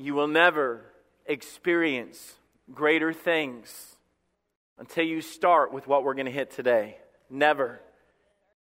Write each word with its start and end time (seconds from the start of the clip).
you 0.00 0.14
will 0.14 0.28
never 0.28 0.80
experience 1.26 2.34
greater 2.72 3.12
things 3.12 3.96
until 4.78 5.04
you 5.04 5.20
start 5.20 5.72
with 5.72 5.86
what 5.86 6.04
we're 6.04 6.14
going 6.14 6.26
to 6.26 6.32
hit 6.32 6.50
today. 6.50 6.96
Never. 7.28 7.80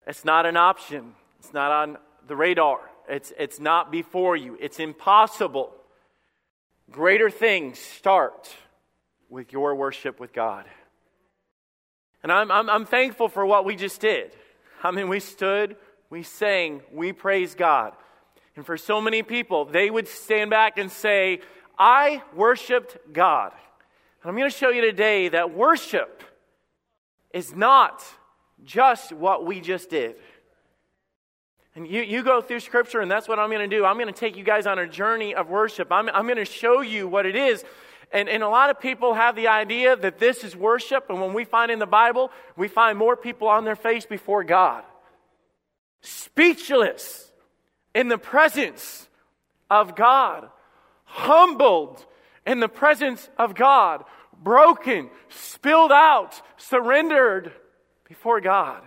It's 0.07 0.25
not 0.25 0.47
an 0.47 0.57
option, 0.57 1.15
it's 1.39 1.53
not 1.53 1.71
on 1.71 1.99
the 2.27 2.35
radar, 2.35 2.81
it's, 3.09 3.33
it's 3.39 3.61
not 3.61 3.93
before 3.93 4.37
you. 4.37 4.57
It's 4.59 4.81
impossible. 4.81 5.73
Greater 6.91 7.29
things 7.29 7.79
start 7.79 8.55
with 9.29 9.53
your 9.53 9.75
worship 9.75 10.19
with 10.19 10.33
God. 10.33 10.65
And 12.23 12.33
I'm, 12.33 12.51
I'm, 12.51 12.71
I'm 12.71 12.87
thankful 12.87 13.29
for 13.29 13.45
what 13.45 13.67
we 13.67 13.77
just 13.77 14.01
did. 14.01 14.33
I 14.83 14.91
mean, 14.91 15.09
we 15.09 15.21
stood, 15.21 15.77
we 16.09 16.23
sang, 16.23 16.81
we 16.91 17.13
praised 17.13 17.59
God. 17.59 17.93
And 18.59 18.67
for 18.67 18.77
so 18.77 19.01
many 19.01 19.23
people, 19.23 19.67
they 19.67 19.89
would 19.89 20.09
stand 20.09 20.51
back 20.51 20.79
and 20.79 20.91
say, 20.91 21.43
I 21.79 22.25
worshiped 22.35 22.99
God. 23.13 23.53
And 24.21 24.29
I'm 24.29 24.37
going 24.37 24.51
to 24.51 24.57
show 24.57 24.71
you 24.71 24.81
today 24.81 25.29
that 25.29 25.55
worship 25.55 26.25
is 27.33 27.55
not 27.55 28.05
just 28.65 29.13
what 29.13 29.47
we 29.47 29.61
just 29.61 29.91
did. 29.91 30.17
And 31.77 31.87
you, 31.87 32.03
you 32.03 32.25
go 32.25 32.41
through 32.41 32.59
Scripture, 32.59 32.99
and 32.99 33.09
that's 33.09 33.29
what 33.29 33.39
I'm 33.39 33.49
going 33.49 33.71
to 33.71 33.77
do. 33.77 33.85
I'm 33.85 33.95
going 33.95 34.13
to 34.13 34.21
take 34.21 34.37
you 34.37 34.43
guys 34.43 34.67
on 34.67 34.81
a 34.81 34.89
journey 34.89 35.37
of 35.37 35.49
worship. 35.49 35.93
I'm, 35.93 36.09
I'm 36.09 36.25
going 36.25 36.39
to 36.39 36.45
show 36.45 36.81
you 36.81 37.07
what 37.07 37.27
it 37.27 37.37
is. 37.37 37.65
And, 38.11 38.29
and 38.29 38.43
a 38.43 38.49
lot 38.49 38.71
of 38.71 38.81
people 38.81 39.15
have 39.15 39.37
the 39.37 39.47
idea 39.47 39.95
that 39.95 40.19
this 40.19 40.43
is 40.43 40.57
worship, 40.57 41.11
and 41.11 41.21
when 41.21 41.33
we 41.33 41.45
find 41.45 41.71
in 41.71 41.79
the 41.79 41.87
Bible, 41.87 42.33
we 42.57 42.67
find 42.67 42.99
more 42.99 43.15
people 43.15 43.47
on 43.47 43.65
their 43.65 43.77
face 43.77 44.05
before 44.05 44.43
God. 44.43 44.83
Speechless 46.03 47.28
in 47.95 48.09
the 48.09 48.19
presence 48.19 49.09
of 49.71 49.95
God, 49.95 50.49
humbled 51.05 52.05
in 52.47 52.61
the 52.61 52.69
presence 52.69 53.29
of 53.39 53.55
God, 53.55 54.05
broken, 54.43 55.11
spilled 55.29 55.93
out, 55.93 56.41
surrendered 56.57 57.53
before 58.09 58.41
God. 58.41 58.83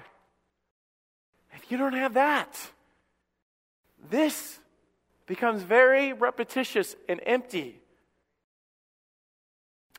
If 1.54 1.72
you 1.72 1.78
don't 1.78 1.94
have 1.94 2.16
that, 2.16 2.58
this 4.10 4.60
becomes 5.28 5.62
very 5.62 6.14
repetitious 6.14 6.96
and 7.08 7.22
empty. 7.26 7.80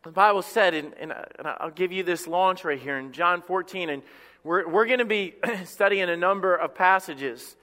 The 0.02 0.10
Bible 0.10 0.42
said, 0.42 0.74
and, 0.74 0.94
and, 0.98 1.12
I'll 1.44 1.70
give 1.70 1.92
you 1.92 2.02
this 2.02 2.26
launch 2.26 2.64
right 2.64 2.80
here 2.80 2.98
in 2.98 3.12
John 3.12 3.40
14, 3.40 3.88
and 3.88 4.02
we're, 4.42 4.68
we're 4.68 4.86
going 4.86 4.98
to 4.98 5.04
be 5.04 5.34
studying 5.64 6.10
a 6.10 6.16
number 6.16 6.56
of 6.56 6.74
passages. 6.74 7.56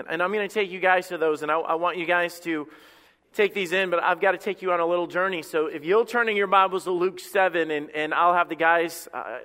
And, 0.00 0.08
and 0.08 0.22
I'm 0.22 0.32
going 0.32 0.48
to 0.48 0.52
take 0.52 0.70
you 0.70 0.80
guys 0.80 1.08
to 1.08 1.18
those, 1.18 1.42
and 1.42 1.52
I, 1.52 1.58
I, 1.58 1.74
want 1.74 1.98
you 1.98 2.06
guys 2.06 2.40
to 2.40 2.68
take 3.34 3.52
these 3.52 3.72
in, 3.72 3.90
but 3.90 4.02
I've 4.02 4.20
got 4.20 4.32
to 4.32 4.38
take 4.38 4.62
you 4.62 4.72
on 4.72 4.80
a 4.80 4.86
little 4.86 5.06
journey. 5.06 5.42
So 5.42 5.66
if 5.66 5.84
you'll 5.84 6.06
turn 6.06 6.28
in 6.28 6.36
your 6.36 6.46
Bibles 6.46 6.84
to 6.84 6.90
Luke 6.90 7.20
7, 7.20 7.70
and, 7.70 7.90
and 7.90 8.14
I'll 8.14 8.32
have 8.32 8.48
the 8.48 8.56
guys 8.56 9.08
uh, 9.12 9.38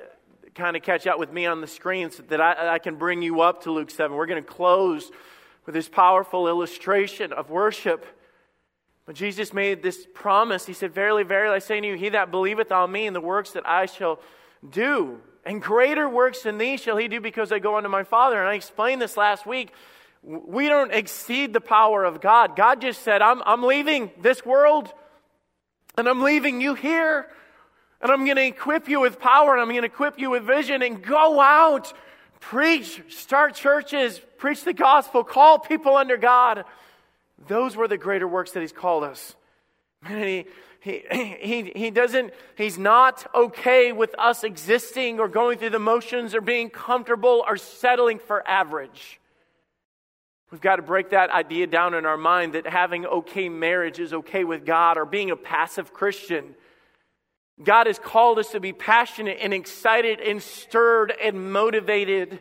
kind 0.54 0.78
of 0.78 0.82
catch 0.82 1.08
up 1.08 1.20
with 1.20 1.32
me 1.32 1.46
on 1.46 1.60
the 1.60 1.68
screen 1.68 2.10
so 2.10 2.24
that 2.30 2.40
I, 2.40 2.76
I 2.76 2.80
can 2.80 2.96
bring 2.96 3.22
you 3.22 3.42
up 3.42 3.64
to 3.64 3.72
Luke 3.72 3.92
7. 3.92 4.16
We're 4.16 4.28
going 4.28 4.42
to 4.42 4.50
close 4.50 5.12
with 5.66 5.76
this 5.76 5.90
powerful 5.90 6.48
illustration 6.48 7.34
of 7.34 7.50
worship. 7.50 8.06
But 9.06 9.16
Jesus 9.16 9.54
made 9.54 9.84
this 9.84 10.08
promise. 10.14 10.66
He 10.66 10.74
said, 10.74 10.94
Verily, 10.94 11.24
verily, 11.24 11.56
I 11.58 11.60
say 11.60 11.82
to 11.82 11.88
you, 11.88 11.96
he 11.96 12.10
that 12.10 12.32
believeth 12.32 12.72
on 12.72 12.92
me 12.92 13.08
and 13.08 13.16
the 13.16 13.22
works 13.22 13.52
that 13.52 13.68
I 13.68 13.88
shall 13.88 14.22
do, 14.68 15.20
and 15.46 15.62
greater 15.62 16.08
works 16.08 16.44
than 16.44 16.58
these 16.58 16.82
shall 16.82 16.98
he 16.98 17.10
do 17.10 17.20
because 17.20 17.52
I 17.52 17.60
go 17.60 17.76
unto 17.76 17.90
my 17.90 18.04
Father. 18.04 18.40
And 18.40 18.48
I 18.48 18.54
explained 18.54 19.02
this 19.02 19.18
last 19.18 19.46
week. 19.46 19.74
We 20.26 20.68
don't 20.68 20.92
exceed 20.92 21.54
the 21.54 21.62
power 21.62 22.04
of 22.04 22.20
God. 22.20 22.56
God 22.56 22.82
just 22.82 23.04
said, 23.04 23.22
I'm, 23.22 23.44
I'm 23.46 23.62
leaving 23.62 24.10
this 24.22 24.44
world 24.44 24.92
and 25.98 26.10
I'm 26.10 26.24
leaving 26.24 26.62
you 26.62 26.74
here. 26.74 27.28
And 28.02 28.12
I'm 28.12 28.26
going 28.26 28.38
to 28.38 28.46
equip 28.46 28.90
you 28.90 29.00
with 29.00 29.20
power 29.20 29.54
and 29.54 29.62
I'm 29.62 29.70
going 29.70 29.82
to 29.82 29.88
equip 29.88 30.20
you 30.20 30.32
with 30.32 30.44
vision 30.44 30.82
and 30.82 31.02
go 31.04 31.40
out, 31.40 31.94
preach, 32.40 33.04
start 33.10 33.54
churches, 33.54 34.20
preach 34.38 34.64
the 34.64 34.74
gospel, 34.74 35.24
call 35.24 35.60
people 35.60 35.96
under 35.96 36.18
God. 36.18 36.66
Those 37.48 37.76
were 37.76 37.88
the 37.88 37.98
greater 37.98 38.28
works 38.28 38.52
that 38.52 38.62
He's 38.62 38.72
called 38.72 39.04
us. 39.04 39.36
And 40.04 40.24
he, 40.24 40.46
he, 40.80 41.04
he, 41.42 41.72
he 41.76 41.92
doesn't, 41.92 42.34
he's 42.56 42.80
not 42.80 43.30
okay 43.36 43.92
with 43.92 44.16
us 44.18 44.44
existing 44.44 45.20
or 45.20 45.28
going 45.28 45.60
through 45.60 45.72
the 45.72 45.80
motions 45.80 46.34
or 46.34 46.42
being 46.42 46.72
comfortable 46.72 47.44
or 47.48 47.58
settling 47.58 48.18
for 48.18 48.48
average. 48.48 49.20
We've 50.56 50.62
got 50.62 50.78
to 50.78 50.84
break 50.84 51.10
that 51.10 51.32
idea 51.32 51.68
down 51.68 51.96
in 51.96 52.06
our 52.06 52.16
mind 52.16 52.54
that 52.54 52.66
having 52.66 53.06
okay 53.06 53.50
marriage 53.50 54.00
is 54.00 54.14
okay 54.14 54.46
with 54.46 54.66
God 54.66 54.98
or 54.98 55.04
being 55.04 55.30
a 55.30 55.36
passive 55.36 55.92
Christian. 55.92 56.56
God 57.62 57.88
has 57.88 58.00
called 58.00 58.40
us 58.40 58.52
to 58.52 58.62
be 58.62 58.72
passionate 58.72 59.40
and 59.42 59.54
excited 59.54 60.22
and 60.22 60.42
stirred 60.42 61.12
and 61.22 61.52
motivated. 61.52 62.40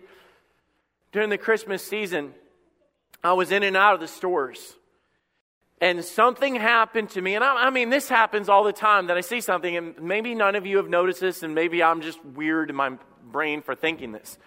During 1.11 1.29
the 1.29 1.39
Christmas 1.39 1.85
season, 1.85 2.35
I 3.25 3.33
was 3.33 3.51
in 3.51 3.65
and 3.65 3.77
out 3.77 3.95
of 3.95 4.01
the 4.01 4.07
stores 4.07 4.77
and 5.81 6.05
something 6.05 6.55
happened 6.55 7.11
to 7.11 7.21
me. 7.21 7.35
And 7.35 7.43
I, 7.43 7.67
I, 7.67 7.71
mean, 7.71 7.91
this 7.91 8.09
happens 8.09 8.49
all 8.49 8.63
the 8.63 8.73
time 8.73 9.09
that 9.09 9.17
I 9.17 9.23
see 9.23 9.41
something, 9.41 9.77
and 9.77 10.01
maybe 10.01 10.37
none 10.37 10.55
of 10.55 10.67
you 10.67 10.77
have 10.77 10.89
noticed 10.89 11.21
this, 11.21 11.43
and 11.43 11.53
maybe 11.53 11.83
I'm 11.83 12.01
just 12.01 12.25
weird 12.25 12.71
in 12.71 12.77
my 12.77 12.97
brain 13.25 13.61
for 13.61 13.75
thinking 13.75 14.13
this. 14.13 14.39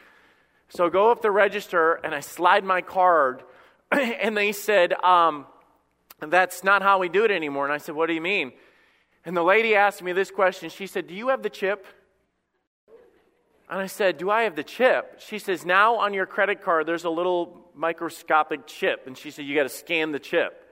So 0.69 0.85
I 0.85 0.89
go 0.89 1.11
up 1.11 1.21
the 1.21 1.31
register 1.31 1.95
and 1.95 2.15
I 2.15 2.19
slide 2.21 2.63
my 2.63 2.81
card, 2.81 3.43
and 3.91 4.35
they 4.35 4.51
said, 4.51 4.93
um, 5.03 5.45
That's 6.19 6.63
not 6.63 6.81
how 6.81 6.99
we 6.99 7.09
do 7.09 7.25
it 7.25 7.31
anymore. 7.31 7.65
And 7.65 7.73
I 7.73 7.77
said, 7.77 7.95
What 7.95 8.07
do 8.07 8.13
you 8.13 8.21
mean? 8.21 8.51
And 9.25 9.35
the 9.35 9.43
lady 9.43 9.75
asked 9.75 10.01
me 10.01 10.13
this 10.13 10.31
question. 10.31 10.69
She 10.69 10.87
said, 10.87 11.07
Do 11.07 11.13
you 11.13 11.29
have 11.29 11.43
the 11.43 11.49
chip? 11.49 11.85
And 13.69 13.79
I 13.79 13.87
said, 13.87 14.17
Do 14.17 14.29
I 14.29 14.43
have 14.43 14.55
the 14.55 14.63
chip? 14.63 15.19
She 15.19 15.39
says, 15.39 15.65
Now 15.65 15.97
on 15.97 16.13
your 16.13 16.25
credit 16.25 16.61
card, 16.61 16.85
there's 16.85 17.03
a 17.03 17.09
little 17.09 17.69
microscopic 17.75 18.67
chip. 18.67 19.07
And 19.07 19.17
she 19.17 19.31
said, 19.31 19.45
You 19.45 19.55
got 19.55 19.63
to 19.63 19.69
scan 19.69 20.11
the 20.11 20.19
chip. 20.19 20.63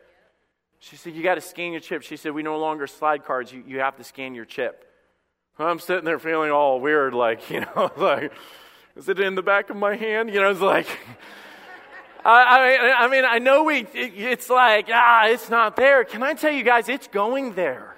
She 0.80 0.96
said, 0.96 1.14
You 1.14 1.24
got 1.24 1.36
to 1.36 1.42
scan 1.42 1.72
your 1.72 1.82
chip. 1.82 2.04
She 2.04 2.18
said, 2.18 2.34
We 2.34 2.44
no 2.44 2.58
longer 2.58 2.88
slide 2.88 3.26
cards. 3.26 3.52
You, 3.52 3.64
you 3.68 3.80
have 3.80 3.98
to 3.98 4.04
scan 4.04 4.36
your 4.36 4.46
chip. 4.46 4.86
I'm 5.58 5.80
sitting 5.80 6.04
there 6.04 6.20
feeling 6.20 6.52
all 6.52 6.82
weird, 6.82 7.14
like, 7.14 7.50
you 7.50 7.62
know, 7.62 7.92
like, 7.98 8.32
is 8.96 9.10
it 9.10 9.20
in 9.20 9.36
the 9.36 9.42
back 9.42 9.70
of 9.70 9.78
my 9.78 9.96
hand? 9.96 10.30
You 10.34 10.42
know, 10.42 10.50
it's 10.50 10.62
like, 10.62 10.88
I, 12.26 12.96
I, 12.98 13.08
mean, 13.08 13.24
I 13.24 13.38
know 13.38 13.66
we, 13.66 13.82
it, 13.82 14.14
it's 14.16 14.50
like, 14.50 14.88
ah, 14.92 15.28
it's 15.28 15.50
not 15.50 15.76
there. 15.76 16.04
Can 16.04 16.24
I 16.24 16.34
tell 16.34 16.52
you 16.52 16.64
guys, 16.64 16.90
it's 16.90 17.08
going 17.08 17.54
there. 17.54 17.96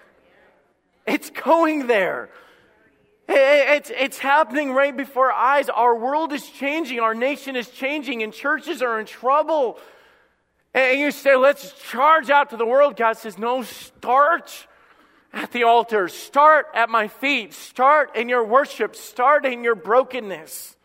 It's 1.05 1.29
going 1.29 1.87
there. 1.87 2.29
It's, 3.29 3.89
it's 3.89 4.17
happening 4.17 4.73
right 4.73 4.95
before 4.95 5.31
our 5.31 5.57
eyes. 5.57 5.69
Our 5.69 5.95
world 5.95 6.33
is 6.33 6.47
changing. 6.49 6.99
Our 6.99 7.13
nation 7.13 7.55
is 7.55 7.69
changing, 7.69 8.23
and 8.23 8.33
churches 8.33 8.81
are 8.81 8.99
in 8.99 9.05
trouble. 9.05 9.79
And 10.73 10.99
you 10.99 11.11
say, 11.11 11.35
let's 11.35 11.73
charge 11.89 12.29
out 12.29 12.51
to 12.51 12.57
the 12.57 12.65
world. 12.65 12.95
God 12.95 13.17
says, 13.17 13.37
no, 13.37 13.63
start 13.63 14.67
at 15.33 15.51
the 15.51 15.63
altar. 15.63 16.07
Start 16.07 16.67
at 16.73 16.89
my 16.89 17.07
feet. 17.07 17.53
Start 17.53 18.15
in 18.15 18.29
your 18.29 18.45
worship. 18.45 18.95
Start 18.95 19.45
in 19.45 19.63
your 19.63 19.75
brokenness. 19.75 20.76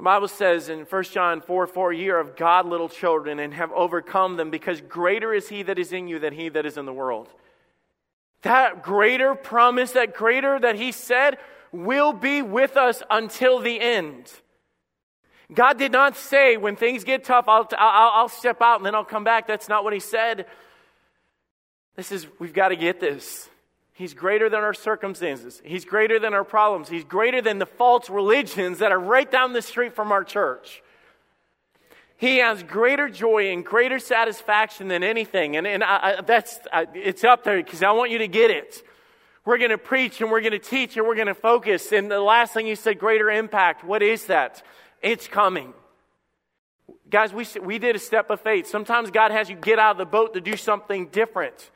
The 0.00 0.04
Bible 0.04 0.28
says 0.28 0.70
in 0.70 0.86
1 0.86 1.04
John 1.04 1.42
4 1.42 1.66
4, 1.66 1.92
ye 1.92 2.08
are 2.08 2.20
of 2.20 2.34
God, 2.34 2.64
little 2.64 2.88
children, 2.88 3.38
and 3.38 3.52
have 3.52 3.70
overcome 3.72 4.38
them, 4.38 4.50
because 4.50 4.80
greater 4.80 5.34
is 5.34 5.50
he 5.50 5.62
that 5.64 5.78
is 5.78 5.92
in 5.92 6.08
you 6.08 6.18
than 6.18 6.32
he 6.32 6.48
that 6.48 6.64
is 6.64 6.78
in 6.78 6.86
the 6.86 6.92
world. 6.94 7.28
That 8.40 8.82
greater 8.82 9.34
promise, 9.34 9.90
that 9.92 10.14
greater 10.14 10.58
that 10.58 10.76
he 10.76 10.92
said, 10.92 11.36
will 11.70 12.14
be 12.14 12.40
with 12.40 12.78
us 12.78 13.02
until 13.10 13.58
the 13.58 13.78
end. 13.78 14.32
God 15.52 15.76
did 15.76 15.92
not 15.92 16.16
say, 16.16 16.56
when 16.56 16.76
things 16.76 17.04
get 17.04 17.24
tough, 17.24 17.44
I'll, 17.46 17.68
I'll, 17.76 18.10
I'll 18.22 18.28
step 18.30 18.62
out 18.62 18.78
and 18.78 18.86
then 18.86 18.94
I'll 18.94 19.04
come 19.04 19.24
back. 19.24 19.46
That's 19.46 19.68
not 19.68 19.84
what 19.84 19.92
He 19.92 20.00
said. 20.00 20.46
This 21.96 22.10
is, 22.10 22.26
we've 22.38 22.54
got 22.54 22.68
to 22.68 22.76
get 22.76 23.00
this. 23.00 23.49
He's 24.00 24.14
greater 24.14 24.48
than 24.48 24.60
our 24.60 24.72
circumstances. 24.72 25.60
He's 25.62 25.84
greater 25.84 26.18
than 26.18 26.32
our 26.32 26.42
problems. 26.42 26.88
He's 26.88 27.04
greater 27.04 27.42
than 27.42 27.58
the 27.58 27.66
false 27.66 28.08
religions 28.08 28.78
that 28.78 28.92
are 28.92 28.98
right 28.98 29.30
down 29.30 29.52
the 29.52 29.60
street 29.60 29.94
from 29.94 30.10
our 30.10 30.24
church. 30.24 30.82
He 32.16 32.38
has 32.38 32.62
greater 32.62 33.10
joy 33.10 33.52
and 33.52 33.62
greater 33.62 33.98
satisfaction 33.98 34.88
than 34.88 35.02
anything. 35.02 35.54
And, 35.54 35.66
and 35.66 35.84
I, 35.84 36.16
I, 36.16 36.20
that's, 36.22 36.58
I, 36.72 36.86
it's 36.94 37.24
up 37.24 37.44
there 37.44 37.62
because 37.62 37.82
I 37.82 37.90
want 37.90 38.10
you 38.10 38.16
to 38.16 38.26
get 38.26 38.50
it. 38.50 38.82
We're 39.44 39.58
going 39.58 39.68
to 39.68 39.76
preach 39.76 40.22
and 40.22 40.30
we're 40.30 40.40
going 40.40 40.52
to 40.52 40.58
teach 40.58 40.96
and 40.96 41.06
we're 41.06 41.14
going 41.14 41.26
to 41.26 41.34
focus. 41.34 41.92
And 41.92 42.10
the 42.10 42.20
last 42.20 42.54
thing 42.54 42.66
you 42.66 42.76
said, 42.76 42.98
greater 42.98 43.30
impact. 43.30 43.84
What 43.84 44.02
is 44.02 44.24
that? 44.28 44.62
It's 45.02 45.28
coming. 45.28 45.74
Guys, 47.10 47.34
we, 47.34 47.46
we 47.62 47.78
did 47.78 47.96
a 47.96 47.98
step 47.98 48.30
of 48.30 48.40
faith. 48.40 48.66
Sometimes 48.66 49.10
God 49.10 49.30
has 49.30 49.50
you 49.50 49.56
get 49.56 49.78
out 49.78 49.90
of 49.90 49.98
the 49.98 50.06
boat 50.06 50.32
to 50.32 50.40
do 50.40 50.56
something 50.56 51.08
different. 51.08 51.70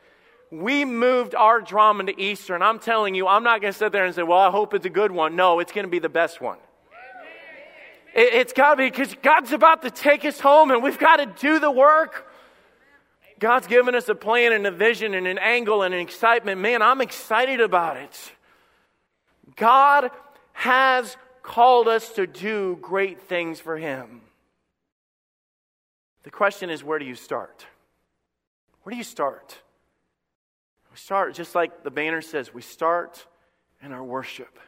We 0.60 0.84
moved 0.84 1.34
our 1.34 1.60
drama 1.60 2.04
to 2.04 2.20
Easter, 2.20 2.54
and 2.54 2.62
I'm 2.62 2.78
telling 2.78 3.16
you, 3.16 3.26
I'm 3.26 3.42
not 3.42 3.60
going 3.60 3.72
to 3.72 3.78
sit 3.78 3.90
there 3.90 4.04
and 4.04 4.14
say, 4.14 4.22
Well, 4.22 4.38
I 4.38 4.50
hope 4.50 4.72
it's 4.72 4.86
a 4.86 4.90
good 4.90 5.10
one. 5.10 5.34
No, 5.34 5.58
it's 5.58 5.72
going 5.72 5.84
to 5.84 5.90
be 5.90 5.98
the 5.98 6.08
best 6.08 6.40
one. 6.40 6.58
It, 8.14 8.34
it's 8.34 8.52
got 8.52 8.74
to 8.74 8.76
be 8.76 8.88
because 8.88 9.14
God's 9.20 9.52
about 9.52 9.82
to 9.82 9.90
take 9.90 10.24
us 10.24 10.38
home, 10.38 10.70
and 10.70 10.80
we've 10.80 10.98
got 10.98 11.16
to 11.16 11.26
do 11.26 11.58
the 11.58 11.70
work. 11.70 12.30
God's 13.40 13.66
given 13.66 13.96
us 13.96 14.08
a 14.08 14.14
plan 14.14 14.52
and 14.52 14.64
a 14.64 14.70
vision 14.70 15.14
and 15.14 15.26
an 15.26 15.38
angle 15.38 15.82
and 15.82 15.92
an 15.92 16.00
excitement. 16.00 16.60
Man, 16.60 16.82
I'm 16.82 17.00
excited 17.00 17.60
about 17.60 17.96
it. 17.96 18.32
God 19.56 20.10
has 20.52 21.16
called 21.42 21.88
us 21.88 22.12
to 22.12 22.28
do 22.28 22.78
great 22.80 23.22
things 23.22 23.58
for 23.58 23.76
Him. 23.76 24.20
The 26.22 26.30
question 26.30 26.70
is 26.70 26.84
where 26.84 27.00
do 27.00 27.04
you 27.04 27.16
start? 27.16 27.66
Where 28.84 28.92
do 28.92 28.96
you 28.96 29.04
start? 29.04 29.58
We 30.94 30.99
start, 30.99 31.35
just 31.35 31.56
like 31.56 31.82
the 31.82 31.91
banner 31.91 32.23
says, 32.23 32.55
we 32.55 32.62
start 32.62 33.26
in 33.82 33.91
our 33.91 34.05
worship. 34.05 34.61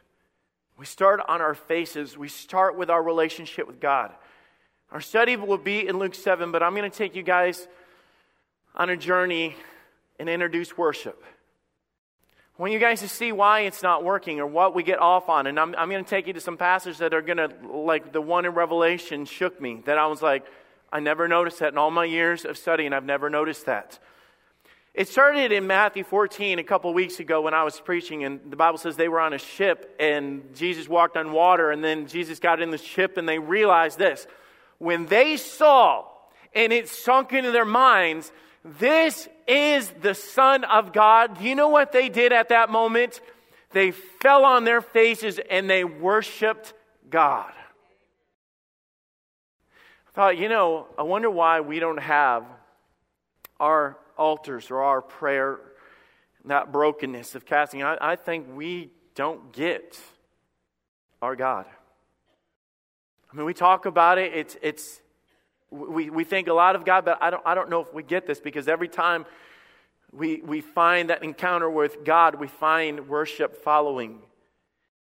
We 0.77 0.85
start 0.85 1.21
on 1.25 1.39
our 1.39 1.55
faces. 1.55 2.17
We 2.17 2.27
start 2.27 2.77
with 2.77 2.89
our 2.89 3.01
relationship 3.01 3.65
with 3.65 3.79
God. 3.79 4.11
Our 4.91 4.99
study 4.99 5.37
will 5.37 5.57
be 5.57 5.87
in 5.87 5.97
Luke 5.99 6.13
7, 6.13 6.51
but 6.51 6.61
I'm 6.61 6.75
going 6.75 6.91
to 6.91 6.97
take 6.97 7.15
you 7.15 7.23
guys 7.23 7.69
on 8.75 8.89
a 8.89 8.97
journey 8.97 9.55
and 10.19 10.27
introduce 10.27 10.77
worship. 10.77 11.23
I 12.59 12.61
want 12.61 12.73
you 12.73 12.79
guys 12.79 12.99
to 12.99 13.07
see 13.07 13.31
why 13.31 13.61
it's 13.61 13.81
not 13.81 14.03
working 14.03 14.41
or 14.41 14.47
what 14.47 14.75
we 14.75 14.83
get 14.83 14.99
off 14.99 15.29
on. 15.29 15.47
And 15.47 15.57
I'm, 15.57 15.73
I'm 15.77 15.89
going 15.89 16.03
to 16.03 16.09
take 16.09 16.27
you 16.27 16.33
to 16.33 16.41
some 16.41 16.57
passages 16.57 16.97
that 16.97 17.13
are 17.13 17.21
going 17.21 17.37
to, 17.37 17.53
like 17.71 18.11
the 18.11 18.19
one 18.19 18.43
in 18.43 18.51
Revelation, 18.51 19.23
shook 19.23 19.61
me. 19.61 19.81
That 19.85 19.97
I 19.97 20.07
was 20.07 20.21
like, 20.21 20.45
I 20.91 20.99
never 20.99 21.29
noticed 21.29 21.59
that 21.59 21.71
in 21.71 21.77
all 21.77 21.89
my 21.89 22.03
years 22.03 22.43
of 22.43 22.57
studying. 22.57 22.91
I've 22.91 23.05
never 23.05 23.29
noticed 23.29 23.67
that. 23.67 23.99
It 24.97 25.07
started 25.07 25.51
in 25.51 25.67
Matthew 25.67 26.03
14 26.03 26.57
a 26.57 26.63
couple 26.63 26.91
weeks 26.91 27.19
ago 27.19 27.41
when 27.41 27.53
I 27.53 27.63
was 27.63 27.79
preaching, 27.79 28.23
and 28.23 28.39
the 28.49 28.55
Bible 28.55 28.79
says 28.79 28.95
they 28.95 29.07
were 29.07 29.19
on 29.19 29.31
a 29.31 29.37
ship 29.37 29.95
and 29.99 30.55
Jesus 30.55 30.89
walked 30.89 31.15
on 31.15 31.31
water, 31.31 31.69
and 31.69 31.83
then 31.83 32.07
Jesus 32.07 32.39
got 32.39 32.63
in 32.63 32.71
the 32.71 32.79
ship 32.79 33.15
and 33.15 33.29
they 33.29 33.37
realized 33.37 33.99
this. 33.99 34.25
When 34.79 35.05
they 35.05 35.37
saw, 35.37 36.05
and 36.51 36.73
it 36.73 36.89
sunk 36.89 37.31
into 37.31 37.51
their 37.51 37.63
minds, 37.63 38.31
this 38.65 39.29
is 39.47 39.87
the 40.01 40.15
Son 40.15 40.63
of 40.63 40.93
God, 40.93 41.37
do 41.37 41.43
you 41.43 41.53
know 41.53 41.69
what 41.69 41.91
they 41.91 42.09
did 42.09 42.33
at 42.33 42.49
that 42.49 42.71
moment? 42.71 43.21
They 43.73 43.91
fell 43.91 44.45
on 44.45 44.63
their 44.63 44.81
faces 44.81 45.39
and 45.51 45.69
they 45.69 45.83
worshiped 45.83 46.73
God. 47.07 47.53
I 50.07 50.11
thought, 50.15 50.37
you 50.39 50.49
know, 50.49 50.87
I 50.97 51.03
wonder 51.03 51.29
why 51.29 51.61
we 51.61 51.77
don't 51.77 51.99
have 51.99 52.45
our 53.59 53.95
altars 54.17 54.71
or 54.71 54.81
our 54.81 55.01
prayer, 55.01 55.59
that 56.45 56.71
brokenness 56.71 57.35
of 57.35 57.45
casting. 57.45 57.83
I, 57.83 57.97
I 57.99 58.15
think 58.15 58.47
we 58.55 58.91
don't 59.15 59.51
get 59.51 59.99
our 61.21 61.35
God. 61.35 61.65
I 63.31 63.35
mean, 63.35 63.45
we 63.45 63.53
talk 63.53 63.85
about 63.85 64.17
it, 64.17 64.33
it's, 64.33 64.57
it's, 64.61 65.01
we, 65.69 66.09
we 66.09 66.23
think 66.23 66.47
a 66.47 66.53
lot 66.53 66.75
of 66.75 66.85
God, 66.85 67.03
but 67.03 67.17
I 67.21 67.29
don't, 67.29 67.43
I 67.45 67.55
don't 67.55 67.69
know 67.69 67.81
if 67.81 67.93
we 67.93 68.03
get 68.03 68.25
this 68.25 68.39
because 68.39 68.67
every 68.67 68.87
time 68.87 69.25
we, 70.11 70.41
we 70.41 70.61
find 70.61 71.09
that 71.09 71.23
encounter 71.23 71.69
with 71.69 72.05
God, 72.05 72.35
we 72.35 72.47
find 72.47 73.09
worship 73.09 73.63
following. 73.63 74.19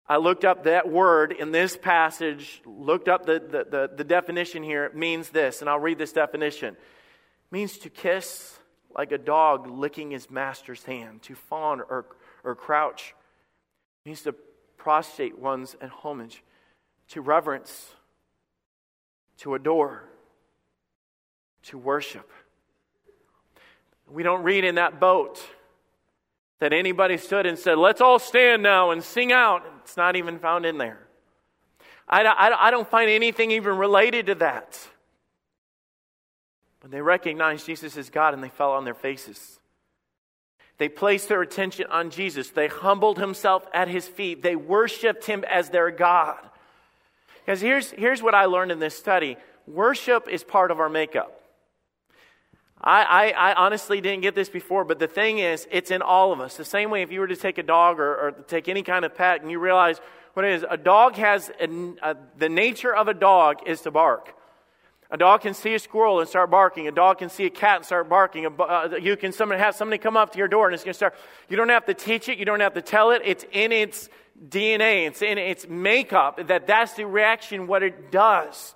I 0.08 0.18
looked 0.18 0.46
up 0.46 0.64
that 0.64 0.90
word 0.90 1.32
in 1.32 1.52
this 1.52 1.78
passage, 1.78 2.62
looked 2.66 3.08
up 3.08 3.26
the, 3.26 3.40
the, 3.40 3.66
the, 3.70 3.92
the 3.98 4.04
definition 4.04 4.64
here. 4.64 4.86
It 4.86 4.96
means 4.96 5.30
this, 5.30 5.62
and 5.62 5.70
I'll 5.70 5.80
read 5.80 5.98
this 5.98 6.14
definition. 6.14 6.76
It 6.76 7.52
means 7.52 7.78
to 7.80 7.90
kiss 7.90 8.58
like 8.96 9.12
a 9.12 9.18
dog 9.18 9.68
licking 9.68 10.12
his 10.12 10.30
master's 10.30 10.84
hand, 10.84 11.22
to 11.24 11.36
fawn 11.36 11.82
or, 11.82 12.06
or 12.44 12.56
crouch. 12.56 13.14
It 14.06 14.10
means 14.10 14.22
to 14.24 14.34
prostrate 14.78 15.38
one's 15.38 15.76
in 15.82 15.90
homage, 15.90 16.44
to 17.10 17.22
reverence, 17.22 17.94
to 19.40 19.56
adore, 19.56 20.04
to 21.64 21.78
worship. 21.78 22.30
We 24.12 24.24
don't 24.24 24.44
read 24.44 24.64
in 24.64 24.76
that 24.76 25.00
boat 25.00 25.42
that 26.60 26.74
anybody 26.74 27.18
stood 27.18 27.46
and 27.46 27.58
said, 27.58 27.78
Let's 27.78 28.02
all 28.02 28.20
stand 28.20 28.62
now 28.62 28.92
and 28.92 29.04
sing 29.04 29.32
out. 29.32 29.64
It's 29.82 29.98
not 29.98 30.16
even 30.16 30.40
found 30.40 30.66
in 30.66 30.78
there. 30.78 31.00
I, 32.08 32.24
I, 32.24 32.68
I 32.68 32.72
don't 32.72 32.90
find 32.90 33.10
anything 33.10 33.52
even 33.52 33.78
related 33.78 34.28
to 34.28 34.36
that. 34.36 34.80
When 36.84 36.92
they 36.92 37.02
recognized 37.02 37.66
Jesus 37.66 37.96
as 37.96 38.10
God 38.10 38.34
and 38.34 38.44
they 38.44 38.50
fell 38.50 38.74
on 38.74 38.84
their 38.84 38.94
faces. 38.94 39.58
They 40.80 40.90
placed 40.90 41.30
their 41.30 41.42
attention 41.42 41.86
on 41.90 42.10
Jesus. 42.10 42.50
They 42.50 42.68
humbled 42.68 43.20
himself 43.20 43.66
at 43.74 43.88
his 43.88 44.06
feet. 44.06 44.42
They 44.42 44.58
worshiped 44.58 45.26
him 45.26 45.46
as 45.46 45.70
their 45.70 45.92
God. 45.92 46.40
Because 47.40 47.62
here's, 47.62 47.92
here's 47.92 48.22
what 48.22 48.36
I 48.36 48.46
learned 48.46 48.74
in 48.74 48.80
this 48.80 48.98
study 48.98 49.38
worship 49.66 50.28
is 50.28 50.44
part 50.44 50.72
of 50.72 50.82
our 50.82 50.90
makeup. 50.90 51.40
I, 52.82 53.04
I, 53.04 53.52
I, 53.52 53.54
honestly 53.54 54.02
didn't 54.02 54.24
get 54.24 54.36
this 54.36 54.50
before, 54.50 54.84
but 54.84 55.00
the 55.00 55.08
thing 55.08 55.40
is, 55.40 55.66
it's 55.72 55.90
in 55.90 56.02
all 56.02 56.34
of 56.34 56.42
us. 56.42 56.58
The 56.58 56.66
same 56.66 56.90
way 56.90 57.02
if 57.02 57.14
you 57.14 57.22
were 57.22 57.28
to 57.28 57.36
take 57.38 57.58
a 57.58 57.64
dog 57.64 57.98
or, 57.98 58.14
or 58.14 58.32
take 58.32 58.68
any 58.68 58.84
kind 58.84 59.06
of 59.06 59.16
pet 59.16 59.42
and 59.42 59.50
you 59.50 59.58
realize 59.58 60.02
what 60.34 60.44
it 60.44 60.52
is, 60.52 60.66
a 60.70 60.76
dog 60.76 61.16
has 61.16 61.50
a, 61.62 62.18
the 62.38 62.50
nature 62.50 62.94
of 62.94 63.08
a 63.08 63.14
dog 63.14 63.60
is 63.66 63.80
to 63.82 63.92
bark. 63.92 64.36
A 65.14 65.18
dog 65.18 65.42
can 65.42 65.54
see 65.54 65.76
a 65.76 65.80
squirrel 65.80 66.22
and 66.22 66.28
start 66.28 66.50
barking. 66.50 66.88
A 66.88 66.92
dog 66.92 67.20
can 67.20 67.30
see 67.30 67.46
a 67.46 67.50
cat 67.52 67.76
and 67.78 67.86
start 67.86 68.10
barking. 68.10 68.48
Uh, 68.48 68.90
you 69.00 69.16
can 69.16 69.32
have 69.32 69.76
somebody 69.76 70.00
come 70.00 70.18
up 70.18 70.32
to 70.32 70.40
your 70.40 70.48
door 70.48 70.66
and 70.66 70.74
it's 70.74 70.84
going 70.84 70.94
to 70.94 70.98
start. 70.98 71.14
You 71.50 71.56
don't 71.56 71.70
have 71.70 71.86
to 71.86 71.94
teach 71.94 72.30
it. 72.30 72.40
You 72.40 72.46
don't 72.46 72.62
have 72.62 72.74
to 72.74 72.82
tell 72.82 73.12
it. 73.12 73.22
It's 73.24 73.46
in 73.52 73.72
its 73.72 74.10
DNA. 74.50 75.06
It's 75.06 75.22
in 75.22 75.38
its 75.38 75.68
makeup 75.70 76.48
that 76.48 76.66
that's 76.66 76.94
the 76.96 77.06
reaction. 77.06 77.68
What 77.68 77.84
it 77.84 78.12
does. 78.12 78.74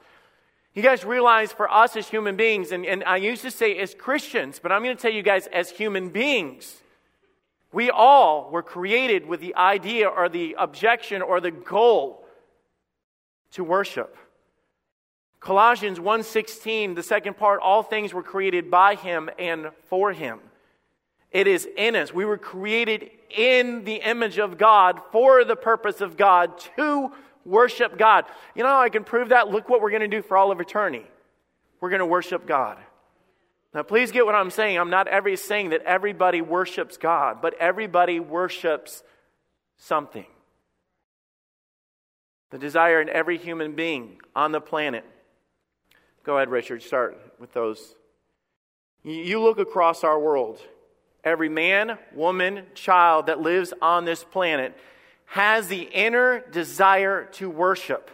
You 0.76 0.84
guys 0.84 1.04
realize 1.04 1.52
for 1.52 1.72
us 1.72 1.96
as 1.96 2.08
human 2.08 2.36
beings, 2.36 2.72
and, 2.72 2.86
and 2.86 3.04
I 3.04 3.18
used 3.18 3.42
to 3.42 3.50
say 3.50 3.76
as 3.80 3.96
Christians, 3.96 4.60
but 4.62 4.72
I'm 4.72 4.84
going 4.84 4.96
to 4.96 5.02
tell 5.02 5.12
you 5.12 5.24
guys 5.24 5.48
as 5.48 5.72
human 5.72 6.10
beings, 6.10 6.84
we 7.72 7.90
all 7.90 8.52
were 8.52 8.62
created 8.62 9.26
with 9.26 9.40
the 9.40 9.56
idea 9.56 10.08
or 10.08 10.30
the 10.30 10.56
objection 10.60 11.24
or 11.24 11.42
the 11.42 11.50
goal 11.50 12.24
to 13.54 13.64
worship. 13.64 14.16
Colossians 15.48 15.98
1:16, 15.98 16.96
the 16.96 17.02
second 17.02 17.38
part, 17.38 17.62
all 17.62 17.82
things 17.82 18.14
were 18.14 18.22
created 18.22 18.70
by 18.70 18.96
him 18.96 19.30
and 19.40 19.72
for 19.86 20.12
him. 20.12 20.42
It 21.32 21.48
is 21.48 21.66
in 21.78 21.96
us. 21.96 22.12
We 22.12 22.26
were 22.26 22.38
created 22.38 23.10
in 23.30 23.86
the 23.86 23.96
image 23.96 24.40
of 24.40 24.58
God 24.58 25.02
for 25.14 25.46
the 25.46 25.56
purpose 25.56 26.02
of 26.02 26.18
God 26.18 26.60
to 26.76 27.14
worship 27.46 27.98
God. 27.98 28.26
You 28.56 28.64
know 28.64 28.76
I 28.76 28.90
can 28.90 29.06
prove 29.06 29.30
that? 29.30 29.48
Look 29.48 29.70
what 29.70 29.80
we're 29.80 29.90
going 29.90 30.02
to 30.02 30.10
do 30.10 30.22
for 30.22 30.36
all 30.36 30.52
of 30.52 30.60
eternity. 30.60 31.08
We're 31.80 31.92
going 31.92 32.00
to 32.00 32.06
worship 32.06 32.46
God. 32.46 32.78
Now, 33.74 33.84
please 33.84 34.12
get 34.12 34.26
what 34.26 34.36
I'm 34.36 34.52
saying. 34.52 34.78
I'm 34.78 34.90
not 34.90 35.08
every 35.08 35.38
saying 35.38 35.70
that 35.70 35.82
everybody 35.84 36.42
worships 36.42 36.98
God, 36.98 37.42
but 37.42 37.54
everybody 37.54 38.20
worships 38.20 39.02
something. 39.78 40.28
The 42.50 42.58
desire 42.58 43.00
in 43.00 43.08
every 43.08 43.38
human 43.38 43.76
being 43.76 44.20
on 44.36 44.52
the 44.52 44.60
planet. 44.60 45.06
Go 46.28 46.36
ahead, 46.36 46.50
Richard, 46.50 46.84
start 46.84 47.18
with 47.40 47.54
those. 47.54 47.96
You 49.02 49.42
look 49.42 49.60
across 49.60 50.04
our 50.04 50.20
world. 50.20 50.60
Every 51.24 51.48
man, 51.48 51.98
woman, 52.14 52.66
child 52.76 53.28
that 53.28 53.40
lives 53.40 53.74
on 53.82 54.04
this 54.04 54.26
planet 54.26 54.78
has 55.28 55.70
the 55.70 55.84
inner 55.84 56.42
desire 56.52 57.30
to 57.36 57.50
worship. 57.50 58.12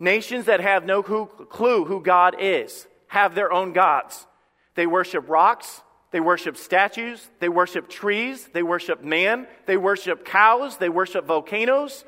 Nations 0.00 0.46
that 0.46 0.60
have 0.60 0.86
no 0.86 1.02
clue 1.02 1.84
who 1.84 2.00
God 2.00 2.36
is 2.38 2.86
have 3.08 3.34
their 3.34 3.52
own 3.52 3.74
gods. 3.74 4.26
They 4.74 4.86
worship 4.86 5.28
rocks, 5.28 5.82
they 6.12 6.20
worship 6.20 6.56
statues, 6.56 7.28
they 7.40 7.50
worship 7.50 7.90
trees, 7.90 8.48
they 8.54 8.62
worship 8.62 9.04
man, 9.04 9.46
they 9.66 9.76
worship 9.76 10.24
cows, 10.24 10.78
they 10.78 10.88
worship 10.88 11.26
volcanoes. 11.26 12.02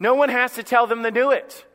No 0.00 0.14
one 0.14 0.30
has 0.30 0.54
to 0.54 0.62
tell 0.62 0.86
them 0.86 1.02
to 1.02 1.10
do 1.10 1.30
it. 1.30 1.66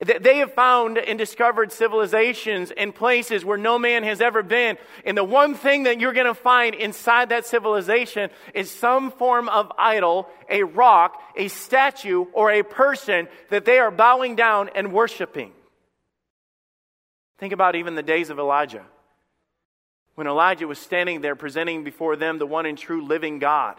They 0.00 0.38
have 0.38 0.54
found 0.54 0.96
and 0.96 1.18
discovered 1.18 1.72
civilizations 1.72 2.70
and 2.70 2.94
places 2.94 3.44
where 3.44 3.58
no 3.58 3.80
man 3.80 4.04
has 4.04 4.20
ever 4.20 4.44
been. 4.44 4.78
And 5.04 5.18
the 5.18 5.24
one 5.24 5.56
thing 5.56 5.84
that 5.84 5.98
you're 5.98 6.12
going 6.12 6.28
to 6.28 6.34
find 6.34 6.76
inside 6.76 7.30
that 7.30 7.46
civilization 7.46 8.30
is 8.54 8.70
some 8.70 9.10
form 9.10 9.48
of 9.48 9.72
idol, 9.76 10.28
a 10.48 10.62
rock, 10.62 11.20
a 11.36 11.48
statue, 11.48 12.26
or 12.32 12.52
a 12.52 12.62
person 12.62 13.26
that 13.50 13.64
they 13.64 13.80
are 13.80 13.90
bowing 13.90 14.36
down 14.36 14.70
and 14.76 14.92
worshiping. 14.92 15.52
Think 17.38 17.52
about 17.52 17.74
even 17.74 17.96
the 17.96 18.02
days 18.02 18.30
of 18.30 18.38
Elijah. 18.38 18.84
When 20.14 20.28
Elijah 20.28 20.68
was 20.68 20.78
standing 20.78 21.22
there 21.22 21.34
presenting 21.34 21.82
before 21.82 22.14
them 22.14 22.38
the 22.38 22.46
one 22.46 22.66
and 22.66 22.78
true 22.78 23.04
living 23.04 23.40
God. 23.40 23.76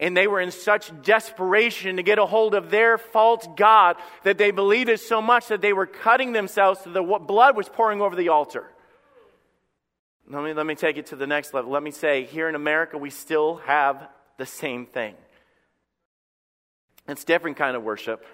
And 0.00 0.16
they 0.16 0.28
were 0.28 0.40
in 0.40 0.52
such 0.52 0.92
desperation 1.02 1.96
to 1.96 2.02
get 2.02 2.18
a 2.18 2.26
hold 2.26 2.54
of 2.54 2.70
their 2.70 2.98
false 2.98 3.46
God 3.56 3.96
that 4.22 4.38
they 4.38 4.52
believed 4.52 4.88
it 4.88 5.00
so 5.00 5.20
much 5.20 5.48
that 5.48 5.60
they 5.60 5.72
were 5.72 5.86
cutting 5.86 6.32
themselves 6.32 6.80
so 6.84 6.90
the 6.90 7.02
blood 7.02 7.56
was 7.56 7.68
pouring 7.68 8.00
over 8.00 8.14
the 8.14 8.28
altar. 8.28 8.64
Let 10.30 10.44
me, 10.44 10.52
let 10.52 10.66
me 10.66 10.74
take 10.74 10.98
it 10.98 11.06
to 11.06 11.16
the 11.16 11.26
next 11.26 11.54
level. 11.54 11.72
Let 11.72 11.82
me 11.82 11.90
say, 11.90 12.24
here 12.24 12.48
in 12.48 12.54
America, 12.54 12.98
we 12.98 13.10
still 13.10 13.56
have 13.66 14.08
the 14.36 14.46
same 14.46 14.86
thing. 14.86 15.14
It's 17.08 17.24
different 17.24 17.56
kind 17.56 17.76
of 17.76 17.82
worship. 17.82 18.24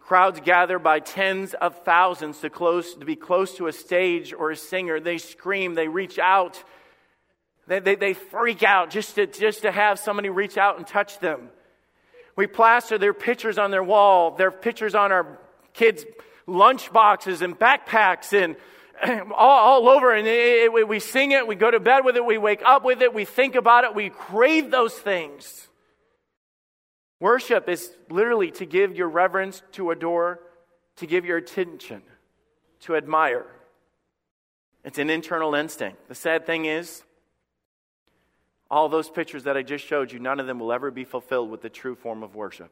Crowds 0.00 0.40
gather 0.40 0.80
by 0.80 0.98
tens 0.98 1.54
of 1.54 1.84
thousands 1.84 2.40
to, 2.40 2.50
close, 2.50 2.94
to 2.94 3.04
be 3.04 3.14
close 3.14 3.56
to 3.58 3.68
a 3.68 3.72
stage 3.72 4.32
or 4.32 4.50
a 4.50 4.56
singer. 4.56 4.98
They 4.98 5.18
scream, 5.18 5.74
they 5.74 5.86
reach 5.86 6.18
out, 6.18 6.62
they, 7.66 7.80
they, 7.80 7.94
they 7.94 8.14
freak 8.14 8.62
out 8.62 8.90
just 8.90 9.14
to, 9.16 9.26
just 9.26 9.62
to 9.62 9.70
have 9.70 9.98
somebody 9.98 10.28
reach 10.28 10.58
out 10.58 10.78
and 10.78 10.86
touch 10.86 11.18
them. 11.18 11.50
We 12.36 12.46
plaster 12.46 12.98
their 12.98 13.14
pictures 13.14 13.58
on 13.58 13.70
their 13.70 13.82
wall, 13.82 14.32
their 14.32 14.50
pictures 14.50 14.94
on 14.94 15.12
our 15.12 15.38
kids' 15.72 16.04
lunch 16.46 16.92
boxes 16.92 17.42
and 17.42 17.58
backpacks 17.58 18.32
and 18.32 18.56
all, 19.32 19.84
all 19.84 19.88
over. 19.88 20.14
And 20.14 20.26
it, 20.26 20.72
it, 20.74 20.88
we 20.88 21.00
sing 21.00 21.32
it, 21.32 21.46
we 21.46 21.54
go 21.54 21.70
to 21.70 21.80
bed 21.80 22.04
with 22.04 22.16
it, 22.16 22.24
we 22.24 22.38
wake 22.38 22.62
up 22.64 22.84
with 22.84 23.02
it, 23.02 23.14
we 23.14 23.24
think 23.24 23.54
about 23.54 23.84
it, 23.84 23.94
we 23.94 24.10
crave 24.10 24.70
those 24.70 24.94
things. 24.94 25.68
Worship 27.20 27.68
is 27.68 27.90
literally 28.08 28.50
to 28.52 28.64
give 28.64 28.96
your 28.96 29.08
reverence, 29.08 29.62
to 29.72 29.90
adore, 29.90 30.40
to 30.96 31.06
give 31.06 31.24
your 31.26 31.36
attention, 31.36 32.02
to 32.80 32.96
admire. 32.96 33.46
It's 34.84 34.98
an 34.98 35.10
internal 35.10 35.54
instinct. 35.54 36.08
The 36.08 36.14
sad 36.14 36.46
thing 36.46 36.64
is, 36.64 37.02
all 38.70 38.88
those 38.88 39.10
pictures 39.10 39.44
that 39.44 39.56
I 39.56 39.62
just 39.62 39.84
showed 39.84 40.12
you, 40.12 40.18
none 40.18 40.38
of 40.38 40.46
them 40.46 40.60
will 40.60 40.72
ever 40.72 40.90
be 40.90 41.04
fulfilled 41.04 41.50
with 41.50 41.60
the 41.60 41.68
true 41.68 41.96
form 41.96 42.22
of 42.22 42.34
worship. 42.36 42.70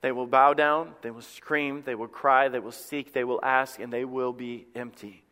They 0.00 0.10
will 0.10 0.26
bow 0.26 0.52
down, 0.52 0.94
they 1.02 1.12
will 1.12 1.22
scream, 1.22 1.84
they 1.86 1.94
will 1.94 2.08
cry, 2.08 2.48
they 2.48 2.58
will 2.58 2.72
seek, 2.72 3.12
they 3.12 3.22
will 3.22 3.38
ask, 3.42 3.78
and 3.78 3.92
they 3.92 4.04
will 4.04 4.32
be 4.32 4.66
empty. 4.74 5.22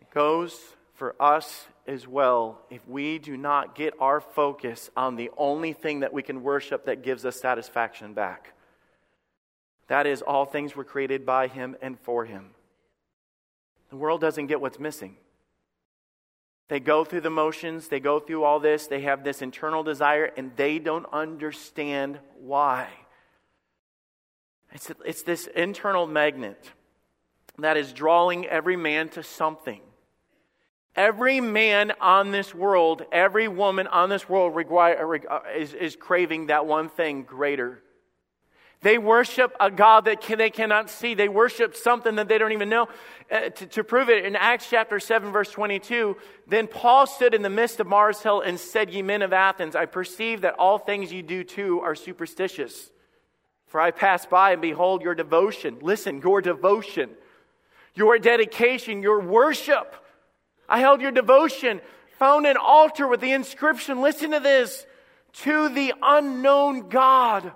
It 0.00 0.10
goes 0.10 0.58
for 0.94 1.14
us 1.20 1.66
as 1.86 2.08
well 2.08 2.62
if 2.70 2.86
we 2.88 3.18
do 3.18 3.36
not 3.36 3.74
get 3.74 3.92
our 4.00 4.22
focus 4.22 4.88
on 4.96 5.16
the 5.16 5.30
only 5.36 5.74
thing 5.74 6.00
that 6.00 6.14
we 6.14 6.22
can 6.22 6.42
worship 6.42 6.86
that 6.86 7.02
gives 7.02 7.26
us 7.26 7.38
satisfaction 7.38 8.14
back. 8.14 8.54
That 9.88 10.06
is, 10.06 10.22
all 10.22 10.46
things 10.46 10.74
were 10.74 10.84
created 10.84 11.26
by 11.26 11.48
Him 11.48 11.76
and 11.82 12.00
for 12.00 12.24
Him. 12.24 12.52
The 13.90 13.96
world 13.96 14.22
doesn't 14.22 14.46
get 14.46 14.62
what's 14.62 14.80
missing. 14.80 15.16
They 16.68 16.80
go 16.80 17.04
through 17.04 17.20
the 17.20 17.30
motions, 17.30 17.88
they 17.88 18.00
go 18.00 18.18
through 18.18 18.42
all 18.42 18.58
this, 18.58 18.88
they 18.88 19.02
have 19.02 19.22
this 19.22 19.40
internal 19.40 19.84
desire, 19.84 20.32
and 20.36 20.50
they 20.56 20.78
don't 20.78 21.06
understand 21.12 22.18
why. 22.40 22.88
It's, 24.72 24.90
it's 25.04 25.22
this 25.22 25.46
internal 25.46 26.06
magnet 26.06 26.72
that 27.58 27.76
is 27.76 27.92
drawing 27.92 28.46
every 28.46 28.76
man 28.76 29.08
to 29.10 29.22
something. 29.22 29.80
Every 30.96 31.40
man 31.40 31.92
on 32.00 32.30
this 32.30 32.54
world, 32.54 33.02
every 33.12 33.48
woman 33.48 33.86
on 33.86 34.08
this 34.08 34.28
world 34.28 34.56
uh, 34.58 35.40
is, 35.56 35.74
is 35.74 35.94
craving 35.94 36.46
that 36.46 36.66
one 36.66 36.88
thing 36.88 37.22
greater. 37.22 37.82
They 38.82 38.98
worship 38.98 39.54
a 39.58 39.70
God 39.70 40.04
that 40.04 40.20
can, 40.20 40.38
they 40.38 40.50
cannot 40.50 40.90
see. 40.90 41.14
They 41.14 41.28
worship 41.28 41.74
something 41.74 42.16
that 42.16 42.28
they 42.28 42.38
don't 42.38 42.52
even 42.52 42.68
know. 42.68 42.88
Uh, 43.30 43.48
to, 43.48 43.66
to, 43.66 43.84
prove 43.84 44.08
it, 44.08 44.24
in 44.24 44.36
Acts 44.36 44.68
chapter 44.70 45.00
7, 45.00 45.32
verse 45.32 45.50
22, 45.50 46.16
then 46.46 46.66
Paul 46.66 47.06
stood 47.06 47.34
in 47.34 47.42
the 47.42 47.50
midst 47.50 47.80
of 47.80 47.86
Mars 47.86 48.20
Hill 48.20 48.42
and 48.42 48.60
said, 48.60 48.90
Ye 48.90 49.02
men 49.02 49.22
of 49.22 49.32
Athens, 49.32 49.74
I 49.74 49.86
perceive 49.86 50.42
that 50.42 50.54
all 50.54 50.78
things 50.78 51.12
you 51.12 51.22
do 51.22 51.42
too 51.42 51.80
are 51.80 51.94
superstitious. 51.94 52.90
For 53.66 53.80
I 53.80 53.90
passed 53.90 54.30
by 54.30 54.52
and 54.52 54.62
behold 54.62 55.02
your 55.02 55.14
devotion. 55.14 55.78
Listen, 55.80 56.20
your 56.20 56.40
devotion, 56.40 57.10
your 57.94 58.18
dedication, 58.18 59.02
your 59.02 59.20
worship 59.20 59.96
I 60.68 60.80
held 60.80 61.00
your 61.00 61.12
devotion, 61.12 61.80
found 62.18 62.46
an 62.46 62.56
altar 62.56 63.06
with 63.06 63.20
the 63.20 63.32
inscription, 63.32 64.00
listen 64.00 64.32
to 64.32 64.40
this, 64.40 64.86
to 65.44 65.68
the 65.68 65.94
unknown 66.02 66.88
God, 66.88 67.52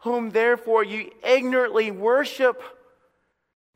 whom 0.00 0.30
therefore 0.30 0.84
you 0.84 1.10
ignorantly 1.22 1.90
worship. 1.90 2.62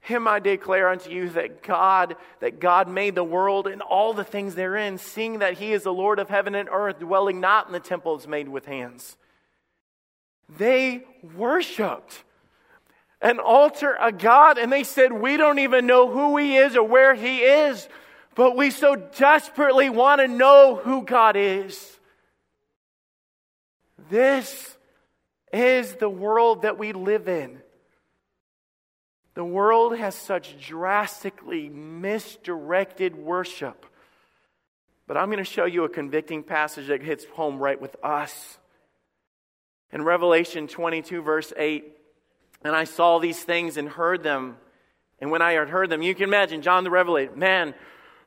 Him 0.00 0.28
I 0.28 0.38
declare 0.38 0.88
unto 0.88 1.10
you 1.10 1.30
that 1.30 1.62
God, 1.62 2.16
that 2.40 2.60
God 2.60 2.88
made 2.88 3.14
the 3.14 3.24
world 3.24 3.66
and 3.66 3.80
all 3.80 4.12
the 4.12 4.24
things 4.24 4.54
therein, 4.54 4.98
seeing 4.98 5.38
that 5.38 5.54
he 5.54 5.72
is 5.72 5.82
the 5.82 5.92
Lord 5.92 6.18
of 6.18 6.28
heaven 6.28 6.54
and 6.54 6.68
earth, 6.70 6.98
dwelling 6.98 7.40
not 7.40 7.66
in 7.66 7.72
the 7.72 7.80
temples 7.80 8.26
made 8.26 8.48
with 8.48 8.66
hands. 8.66 9.16
They 10.58 11.04
worshiped 11.36 12.22
an 13.24 13.38
altar, 13.38 13.96
a 13.98 14.12
God, 14.12 14.58
and 14.58 14.70
they 14.70 14.84
said, 14.84 15.12
We 15.12 15.38
don't 15.38 15.58
even 15.58 15.86
know 15.86 16.10
who 16.10 16.36
He 16.36 16.56
is 16.56 16.76
or 16.76 16.86
where 16.86 17.14
He 17.14 17.40
is, 17.40 17.88
but 18.34 18.54
we 18.54 18.70
so 18.70 18.96
desperately 18.96 19.88
want 19.88 20.20
to 20.20 20.28
know 20.28 20.76
who 20.76 21.02
God 21.02 21.34
is. 21.36 21.98
This 24.10 24.76
is 25.58 25.94
the 25.94 26.08
world 26.08 26.62
that 26.62 26.78
we 26.78 26.92
live 26.92 27.28
in. 27.28 27.60
The 29.34 29.44
world 29.44 29.96
has 29.96 30.14
such 30.14 30.58
drastically 30.64 31.68
misdirected 31.68 33.16
worship. 33.16 33.86
But 35.06 35.16
I'm 35.16 35.26
going 35.26 35.38
to 35.38 35.44
show 35.44 35.64
you 35.64 35.84
a 35.84 35.88
convicting 35.88 36.42
passage 36.42 36.86
that 36.88 37.02
hits 37.02 37.24
home 37.32 37.58
right 37.58 37.80
with 37.80 37.96
us. 38.02 38.58
In 39.92 40.02
Revelation 40.02 40.66
22, 40.66 41.22
verse 41.22 41.52
8, 41.56 41.84
and 42.64 42.74
I 42.74 42.84
saw 42.84 43.18
these 43.18 43.42
things 43.42 43.76
and 43.76 43.88
heard 43.88 44.22
them. 44.22 44.56
And 45.20 45.30
when 45.30 45.42
I 45.42 45.52
had 45.52 45.68
heard 45.68 45.90
them, 45.90 46.02
you 46.02 46.14
can 46.14 46.24
imagine 46.24 46.62
John 46.62 46.84
the 46.84 46.90
Revelator, 46.90 47.36
man, 47.36 47.74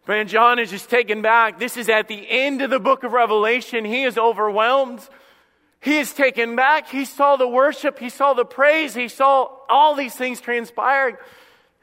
man, 0.08 0.28
John 0.28 0.60
is 0.60 0.70
just 0.70 0.90
taken 0.90 1.22
back. 1.22 1.60
This 1.60 1.76
is 1.76 1.90
at 1.90 2.08
the 2.08 2.26
end 2.30 2.62
of 2.62 2.70
the 2.70 2.80
book 2.80 3.04
of 3.04 3.12
Revelation. 3.12 3.84
He 3.84 4.04
is 4.04 4.18
overwhelmed. 4.18 5.08
He 5.80 5.98
is 5.98 6.14
taken 6.14 6.56
back. 6.56 6.90
He 6.90 7.06
saw 7.06 7.36
the 7.36 7.48
worship. 7.48 8.00
He 8.00 8.10
saw 8.10 8.34
the 8.34 8.46
praise. 8.46 8.94
He 8.94 9.08
saw 9.08 9.50
all 9.70 9.96
these 9.96 10.16
things 10.16 10.42
transpiring. 10.42 11.18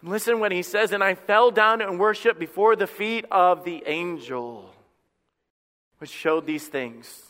And 0.00 0.10
listen 0.10 0.40
what 0.40 0.52
he 0.52 0.62
says, 0.62 0.92
and 0.92 1.02
I 1.02 1.14
fell 1.14 1.50
down 1.50 1.80
and 1.80 1.98
worshiped 1.98 2.38
before 2.38 2.76
the 2.76 2.86
feet 2.86 3.24
of 3.30 3.64
the 3.64 3.82
angel, 3.86 4.70
which 5.98 6.10
showed 6.10 6.46
these 6.46 6.66
things. 6.66 7.22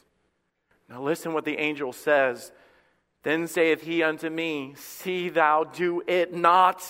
Now 0.88 1.02
listen 1.02 1.32
what 1.32 1.44
the 1.44 1.58
angel 1.58 1.92
says. 1.92 2.50
Then 3.22 3.46
saith 3.46 3.82
he 3.82 4.02
unto 4.02 4.28
me, 4.28 4.74
See 4.76 5.28
thou 5.28 5.64
do 5.64 6.02
it 6.06 6.34
not. 6.34 6.82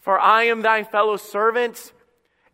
For 0.00 0.18
I 0.18 0.44
am 0.44 0.62
thy 0.62 0.84
fellow 0.84 1.16
servant, 1.16 1.92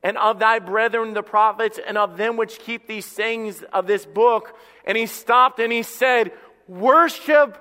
and 0.04 0.18
of 0.18 0.38
thy 0.38 0.58
brethren 0.58 1.14
the 1.14 1.22
prophets, 1.22 1.80
and 1.84 1.96
of 1.96 2.18
them 2.18 2.36
which 2.36 2.58
keep 2.58 2.86
these 2.86 3.06
sayings 3.06 3.62
of 3.72 3.86
this 3.86 4.04
book. 4.04 4.54
And 4.84 4.98
he 4.98 5.06
stopped 5.06 5.58
and 5.58 5.72
he 5.72 5.82
said, 5.82 6.30
Worship 6.68 7.58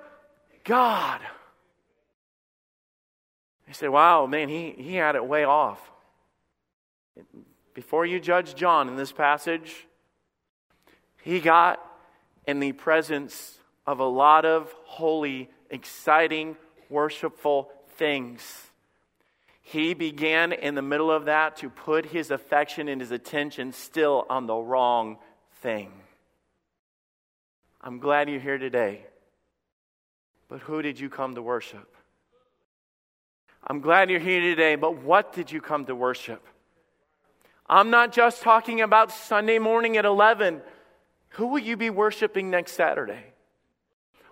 God. 0.65 1.21
He 3.65 3.73
said, 3.73 3.89
Wow, 3.89 4.25
man, 4.25 4.49
he, 4.49 4.75
he 4.77 4.95
had 4.95 5.15
it 5.15 5.25
way 5.25 5.45
off. 5.45 5.79
Before 7.73 8.05
you 8.05 8.19
judge 8.19 8.55
John 8.55 8.89
in 8.89 8.97
this 8.97 9.13
passage, 9.13 9.87
he 11.23 11.39
got 11.39 11.79
in 12.45 12.59
the 12.59 12.73
presence 12.73 13.57
of 13.87 13.99
a 13.99 14.05
lot 14.05 14.43
of 14.43 14.73
holy, 14.83 15.49
exciting, 15.69 16.57
worshipful 16.89 17.71
things. 17.95 18.67
He 19.63 19.93
began 19.93 20.51
in 20.51 20.75
the 20.75 20.81
middle 20.81 21.09
of 21.09 21.25
that 21.25 21.55
to 21.57 21.69
put 21.69 22.05
his 22.05 22.31
affection 22.31 22.89
and 22.89 22.99
his 22.99 23.11
attention 23.11 23.71
still 23.71 24.25
on 24.29 24.45
the 24.45 24.55
wrong 24.55 25.17
thing. 25.61 25.91
I'm 27.81 27.99
glad 27.99 28.29
you're 28.29 28.39
here 28.39 28.57
today. 28.57 29.05
But 30.49 30.59
who 30.59 30.81
did 30.81 30.99
you 30.99 31.09
come 31.09 31.35
to 31.35 31.41
worship? 31.41 31.95
I'm 33.65 33.79
glad 33.79 34.09
you're 34.09 34.19
here 34.19 34.41
today, 34.41 34.75
but 34.75 35.01
what 35.01 35.33
did 35.33 35.51
you 35.51 35.61
come 35.61 35.85
to 35.85 35.95
worship? 35.95 36.45
I'm 37.67 37.89
not 37.89 38.11
just 38.11 38.41
talking 38.41 38.81
about 38.81 39.11
Sunday 39.11 39.59
morning 39.59 39.95
at 39.95 40.03
11. 40.03 40.61
Who 41.29 41.47
will 41.47 41.59
you 41.59 41.77
be 41.77 41.89
worshiping 41.89 42.49
next 42.49 42.73
Saturday? 42.73 43.23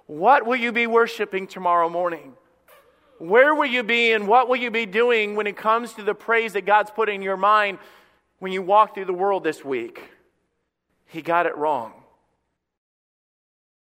What 0.06 0.46
will 0.46 0.58
you 0.58 0.74
be 0.74 0.88
worshiping 0.88 1.48
tomorrow 1.48 1.90
morning? 1.90 2.34
Where 3.22 3.54
will 3.54 3.68
you 3.68 3.84
be 3.84 4.14
and 4.14 4.28
what 4.28 4.50
will 4.50 4.56
you 4.56 4.72
be 4.72 4.88
doing 4.88 5.36
when 5.36 5.46
it 5.46 5.56
comes 5.56 5.94
to 5.94 6.04
the 6.04 6.16
praise 6.16 6.54
that 6.54 6.66
God's 6.66 6.90
put 6.90 7.08
in 7.08 7.22
your 7.22 7.38
mind 7.38 7.78
when 8.40 8.52
you 8.52 8.64
walk 8.64 8.96
through 8.96 9.06
the 9.06 9.14
world 9.14 9.44
this 9.44 9.64
week? 9.64 10.02
He 11.06 11.22
got 11.22 11.46
it 11.46 11.56
wrong. 11.56 11.94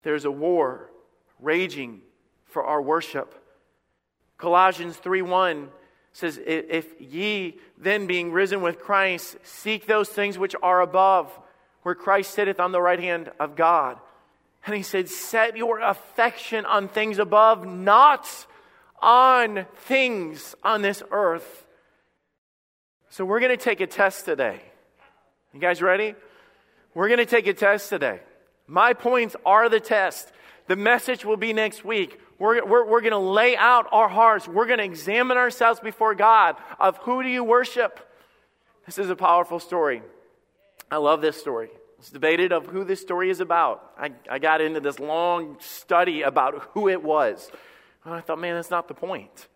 There's 0.03 0.25
a 0.25 0.31
war 0.31 0.91
raging 1.39 2.01
for 2.45 2.63
our 2.63 2.79
worship. 2.79 3.33
Colossians 4.37 4.97
3:1 4.97 5.69
says 6.13 6.39
if 6.45 6.93
ye 6.99 7.57
then 7.79 8.05
being 8.05 8.31
risen 8.31 8.61
with 8.61 8.79
Christ 8.79 9.37
seek 9.41 9.87
those 9.87 10.09
things 10.09 10.37
which 10.37 10.55
are 10.61 10.81
above 10.81 11.31
where 11.81 11.95
Christ 11.95 12.35
sitteth 12.35 12.59
on 12.59 12.71
the 12.71 12.81
right 12.81 12.99
hand 12.99 13.31
of 13.39 13.55
God. 13.55 13.97
And 14.67 14.75
he 14.75 14.83
said, 14.83 15.09
Set 15.09 15.57
your 15.57 15.79
affection 15.79 16.65
on 16.65 16.87
things 16.87 17.17
above, 17.17 17.65
not 17.65 18.27
on 19.01 19.65
things 19.75 20.55
on 20.63 20.81
this 20.81 21.01
earth. 21.11 21.65
So 23.09 23.25
we're 23.25 23.39
going 23.39 23.57
to 23.57 23.63
take 23.63 23.81
a 23.81 23.87
test 23.87 24.25
today. 24.25 24.61
You 25.53 25.59
guys 25.59 25.81
ready? 25.81 26.15
We're 26.93 27.07
going 27.07 27.19
to 27.19 27.25
take 27.25 27.47
a 27.47 27.53
test 27.53 27.89
today. 27.89 28.19
My 28.67 28.93
points 28.93 29.35
are 29.45 29.67
the 29.67 29.79
test. 29.79 30.31
The 30.67 30.75
message 30.75 31.25
will 31.25 31.37
be 31.37 31.51
next 31.51 31.83
week. 31.83 32.19
We're, 32.39 32.65
we're, 32.65 32.85
we're 32.85 33.01
going 33.01 33.11
to 33.11 33.17
lay 33.17 33.57
out 33.57 33.87
our 33.91 34.07
hearts. 34.07 34.47
We're 34.47 34.65
going 34.65 34.79
to 34.79 34.85
examine 34.85 35.37
ourselves 35.37 35.79
before 35.79 36.15
God 36.15 36.55
of 36.79 36.97
who 36.97 37.21
do 37.21 37.29
you 37.29 37.43
worship. 37.43 37.99
This 38.85 38.97
is 38.97 39.09
a 39.09 39.15
powerful 39.15 39.59
story. 39.59 40.01
I 40.89 40.97
love 40.97 41.21
this 41.21 41.39
story. 41.39 41.69
It's 41.99 42.09
debated 42.09 42.51
of 42.51 42.65
who 42.65 42.83
this 42.83 42.99
story 42.99 43.29
is 43.29 43.41
about. 43.41 43.91
I, 43.97 44.11
I 44.29 44.39
got 44.39 44.59
into 44.59 44.79
this 44.79 44.99
long 44.99 45.57
study 45.59 46.23
about 46.23 46.69
who 46.73 46.89
it 46.89 47.03
was. 47.03 47.51
And 48.03 48.13
I 48.13 48.21
thought, 48.21 48.39
man, 48.39 48.55
that's 48.55 48.71
not 48.71 48.87
the 48.87 48.93
point. 48.93 49.47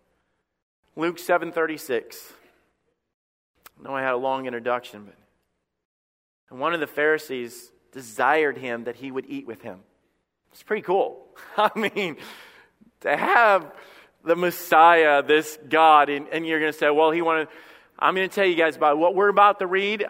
Luke 0.94 1.18
7:36. 1.18 2.32
I 3.78 3.82
know 3.82 3.94
I 3.94 4.02
had 4.02 4.14
a 4.14 4.16
long 4.16 4.46
introduction, 4.46 5.04
but 5.04 5.14
and 6.50 6.60
one 6.60 6.74
of 6.74 6.80
the 6.80 6.86
Pharisees 6.86 7.72
desired 7.92 8.56
him 8.56 8.84
that 8.84 8.96
he 8.96 9.10
would 9.10 9.26
eat 9.28 9.46
with 9.46 9.62
him. 9.62 9.80
It's 10.52 10.62
pretty 10.62 10.82
cool. 10.82 11.26
I 11.56 11.70
mean, 11.76 12.16
to 13.00 13.16
have 13.16 13.72
the 14.24 14.36
Messiah, 14.36 15.22
this 15.22 15.58
God, 15.68 16.08
and, 16.08 16.28
and 16.28 16.46
you're 16.46 16.60
going 16.60 16.72
to 16.72 16.78
say, 16.78 16.90
well, 16.90 17.10
he 17.10 17.22
wanted. 17.22 17.48
I'm 17.98 18.14
going 18.14 18.28
to 18.28 18.34
tell 18.34 18.46
you 18.46 18.56
guys 18.56 18.76
about 18.76 18.98
what 18.98 19.14
we're 19.14 19.28
about 19.28 19.58
to 19.60 19.66
read. 19.66 20.06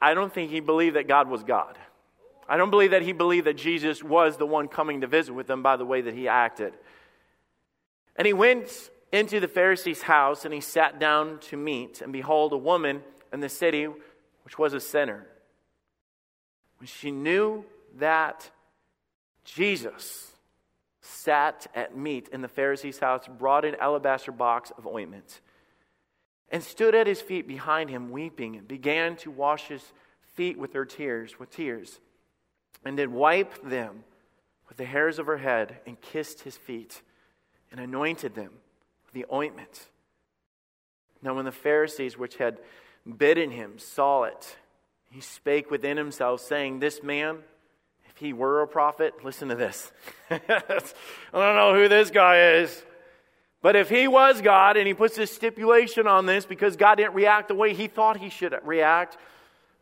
I 0.00 0.14
don't 0.14 0.32
think 0.32 0.50
he 0.50 0.60
believed 0.60 0.96
that 0.96 1.08
God 1.08 1.28
was 1.28 1.42
God. 1.42 1.78
I 2.48 2.56
don't 2.56 2.70
believe 2.70 2.90
that 2.90 3.02
he 3.02 3.12
believed 3.12 3.46
that 3.46 3.56
Jesus 3.56 4.02
was 4.02 4.36
the 4.36 4.46
one 4.46 4.68
coming 4.68 5.02
to 5.02 5.06
visit 5.06 5.32
with 5.32 5.46
them 5.46 5.62
by 5.62 5.76
the 5.76 5.84
way 5.84 6.00
that 6.00 6.14
he 6.14 6.28
acted. 6.28 6.74
And 8.16 8.26
he 8.26 8.32
went 8.32 8.90
into 9.12 9.40
the 9.40 9.48
Pharisee's 9.48 10.02
house 10.02 10.44
and 10.44 10.54
he 10.54 10.60
sat 10.60 10.98
down 10.98 11.38
to 11.40 11.56
meat. 11.56 12.00
And 12.00 12.12
behold, 12.12 12.52
a 12.52 12.58
woman 12.58 13.02
in 13.32 13.40
the 13.40 13.48
city, 13.48 13.86
which 14.44 14.58
was 14.58 14.74
a 14.74 14.80
sinner, 14.80 15.26
when 16.78 16.86
she 16.86 17.10
knew 17.10 17.64
that 17.98 18.50
Jesus 19.44 20.32
sat 21.00 21.66
at 21.74 21.96
meat 21.96 22.28
in 22.32 22.40
the 22.40 22.48
Pharisee's 22.48 22.98
house, 22.98 23.26
brought 23.26 23.64
an 23.64 23.76
alabaster 23.76 24.32
box 24.32 24.70
of 24.76 24.86
ointment 24.86 25.40
and 26.50 26.62
stood 26.62 26.94
at 26.94 27.06
his 27.06 27.20
feet 27.20 27.46
behind 27.46 27.90
him, 27.90 28.10
weeping, 28.10 28.56
and 28.56 28.66
began 28.66 29.16
to 29.16 29.30
wash 29.30 29.68
his 29.68 29.92
feet 30.34 30.58
with 30.58 30.72
her 30.72 30.84
tears, 30.84 31.38
with 31.38 31.50
tears, 31.50 32.00
and 32.84 32.96
did 32.96 33.08
wipe 33.08 33.62
them 33.62 34.04
with 34.68 34.76
the 34.76 34.84
hairs 34.84 35.18
of 35.18 35.26
her 35.26 35.38
head, 35.38 35.80
and 35.86 36.00
kissed 36.00 36.42
his 36.42 36.56
feet, 36.56 37.02
and 37.70 37.80
anointed 37.80 38.34
them 38.34 38.50
with 39.04 39.14
the 39.14 39.26
ointment. 39.32 39.88
Now, 41.22 41.34
when 41.34 41.44
the 41.44 41.52
Pharisees, 41.52 42.16
which 42.16 42.36
had 42.36 42.58
bidden 43.16 43.50
him, 43.50 43.78
saw 43.78 44.24
it, 44.24 44.56
he 45.10 45.20
spake 45.20 45.70
within 45.70 45.96
himself, 45.96 46.40
saying, 46.40 46.80
This 46.80 47.02
man, 47.02 47.38
if 48.08 48.16
he 48.16 48.32
were 48.32 48.62
a 48.62 48.68
prophet, 48.68 49.14
listen 49.24 49.48
to 49.48 49.54
this. 49.54 49.92
I 50.30 50.38
don't 51.32 51.56
know 51.56 51.74
who 51.74 51.88
this 51.88 52.10
guy 52.10 52.54
is. 52.54 52.82
But 53.62 53.76
if 53.76 53.90
he 53.90 54.08
was 54.08 54.40
God 54.40 54.76
and 54.76 54.86
he 54.86 54.94
puts 54.94 55.16
this 55.16 55.34
stipulation 55.34 56.06
on 56.06 56.24
this 56.26 56.46
because 56.46 56.76
God 56.76 56.94
didn't 56.94 57.14
react 57.14 57.48
the 57.48 57.54
way 57.54 57.74
he 57.74 57.88
thought 57.88 58.16
he 58.16 58.30
should 58.30 58.54
react, 58.64 59.18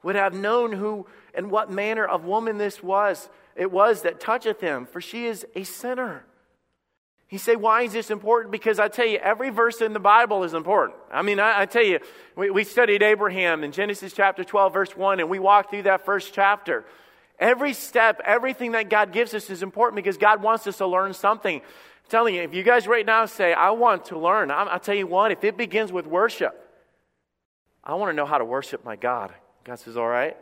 would 0.03 0.17
have 0.17 0.35
known 0.35 0.73
who 0.73 1.07
and 1.35 1.51
what 1.51 1.71
manner 1.71 2.05
of 2.05 2.25
woman 2.25 2.59
this 2.59 2.83
was. 2.83 3.29
It 3.55 3.71
was 3.71 4.03
that 4.03 4.21
toucheth 4.21 4.61
him, 4.61 4.87
for 4.87 5.01
she 5.01 5.27
is 5.27 5.47
a 5.55 5.65
sinner. 5.65 6.25
He 7.29 7.39
say, 7.39 7.57
why 7.57 7.83
is 7.83 7.93
this 7.93 8.11
important? 8.11 8.51
Because 8.51 8.79
I 8.79 8.89
tell 8.89 9.07
you, 9.07 9.19
every 9.19 9.51
verse 9.51 9.81
in 9.83 9.93
the 9.93 10.01
Bible 10.01 10.45
is 10.45 10.55
important. 10.55 10.99
I 11.13 11.23
mean, 11.23 11.39
I, 11.39 11.61
I 11.61 11.67
tell 11.67 11.85
you, 11.85 12.01
we, 12.35 12.51
we 12.51 12.65
studied 12.65 13.03
Abraham 13.03 13.65
in 13.65 13.71
Genesis 13.71 14.15
chapter 14.15 14.43
12, 14.43 14.73
verse 14.73 14.97
1, 14.97 15.21
and 15.21 15.29
we 15.29 15.39
walked 15.39 15.71
through 15.71 15.83
that 15.83 16.07
first 16.07 16.33
chapter. 16.33 16.87
Every 17.39 17.75
step, 17.75 18.21
everything 18.25 18.73
that 18.73 18.89
God 18.89 19.13
gives 19.13 19.35
us 19.35 19.51
is 19.51 19.63
important 19.63 19.97
because 19.97 20.17
God 20.17 20.43
wants 20.43 20.67
us 20.67 20.79
to 20.79 20.87
learn 20.87 21.13
something 21.13 21.61
I'm 22.09 22.11
telling 22.11 22.35
you, 22.37 22.41
if 22.41 22.55
you 22.55 22.63
guys 22.63 22.87
right 22.87 23.05
now 23.05 23.27
say, 23.27 23.53
I 23.53 23.73
want 23.73 24.07
to 24.07 24.19
learn, 24.19 24.51
i 24.51 24.73
will 24.73 24.81
tell 24.81 24.95
you 24.95 25.07
what, 25.07 25.31
if 25.31 25.45
it 25.45 25.59
begins 25.59 25.93
with 25.93 26.07
worship, 26.07 26.59
I 27.85 27.95
want 27.97 28.09
to 28.09 28.15
know 28.15 28.25
how 28.25 28.39
to 28.39 28.47
worship 28.47 28.83
my 28.83 28.97
God. 28.97 29.35
God 29.63 29.79
says, 29.79 29.99
All 29.99 30.09
right, 30.09 30.35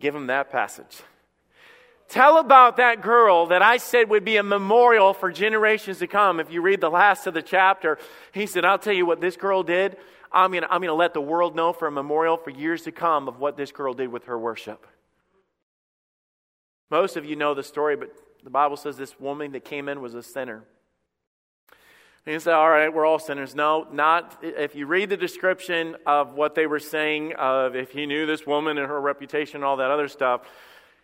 give 0.00 0.14
him 0.14 0.28
that 0.28 0.50
passage. 0.50 1.02
Tell 2.10 2.38
about 2.38 2.78
that 2.78 3.02
girl 3.02 3.46
that 3.46 3.62
I 3.62 3.76
said 3.76 4.10
would 4.10 4.24
be 4.24 4.36
a 4.36 4.42
memorial 4.42 5.14
for 5.14 5.30
generations 5.30 6.00
to 6.00 6.08
come. 6.08 6.40
If 6.40 6.50
you 6.50 6.60
read 6.60 6.80
the 6.80 6.90
last 6.90 7.28
of 7.28 7.34
the 7.34 7.42
chapter, 7.42 7.98
he 8.32 8.46
said, 8.46 8.64
I'll 8.64 8.80
tell 8.80 8.92
you 8.92 9.06
what 9.06 9.20
this 9.20 9.36
girl 9.36 9.62
did. 9.62 9.96
I'm 10.32 10.50
going 10.50 10.64
to 10.64 10.72
I'm 10.72 10.80
going 10.80 10.88
to 10.88 10.94
let 10.94 11.14
the 11.14 11.20
world 11.20 11.54
know 11.54 11.72
for 11.72 11.86
a 11.86 11.92
memorial 11.92 12.36
for 12.36 12.50
years 12.50 12.82
to 12.82 12.92
come 12.92 13.28
of 13.28 13.38
what 13.38 13.56
this 13.56 13.70
girl 13.70 13.94
did 13.94 14.10
with 14.10 14.24
her 14.24 14.36
worship. 14.36 14.88
Most 16.90 17.16
of 17.16 17.24
you 17.24 17.36
know 17.36 17.54
the 17.54 17.62
story, 17.62 17.94
but 17.94 18.12
the 18.42 18.50
Bible 18.50 18.76
says 18.76 18.96
this 18.96 19.18
woman 19.20 19.52
that 19.52 19.64
came 19.64 19.88
in 19.88 20.00
was 20.00 20.14
a 20.14 20.22
sinner. 20.22 20.64
And 22.26 22.32
you 22.32 22.40
say, 22.40 22.52
all 22.52 22.68
right, 22.68 22.92
we're 22.92 23.06
all 23.06 23.20
sinners. 23.20 23.54
No, 23.54 23.86
not. 23.92 24.40
If 24.42 24.74
you 24.74 24.86
read 24.86 25.10
the 25.10 25.16
description 25.16 25.96
of 26.06 26.34
what 26.34 26.56
they 26.56 26.66
were 26.66 26.80
saying, 26.80 27.34
of 27.34 27.76
if 27.76 27.92
he 27.92 28.06
knew 28.06 28.26
this 28.26 28.46
woman 28.46 28.78
and 28.78 28.88
her 28.88 29.00
reputation 29.00 29.56
and 29.56 29.64
all 29.64 29.76
that 29.76 29.92
other 29.92 30.08
stuff, 30.08 30.42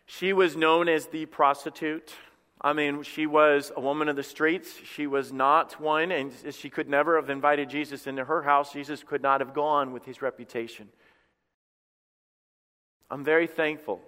she 0.07 0.33
was 0.33 0.57
known 0.57 0.89
as 0.89 1.07
the 1.07 1.27
prostitute. 1.27 2.15
I 2.61 2.73
mean, 2.73 3.03
she 3.03 3.27
was 3.27 3.71
a 3.77 3.81
woman 3.81 4.09
of 4.09 4.17
the 4.17 4.23
streets. 4.23 4.79
She 4.83 5.07
was 5.07 5.33
not 5.33 5.79
one, 5.81 6.11
and 6.11 6.33
she 6.53 6.71
could 6.71 6.89
never 6.89 7.17
have 7.17 7.29
invited 7.29 7.69
Jesus 7.69 8.07
into 8.07 8.25
her 8.25 8.43
house. 8.43 8.73
Jesus 8.73 9.03
could 9.03 9.21
not 9.21 9.41
have 9.41 9.53
gone 9.53 9.93
with 9.93 10.05
his 10.05 10.23
reputation. 10.23 10.89
I'm 13.11 13.25
very 13.25 13.47
thankful 13.47 14.01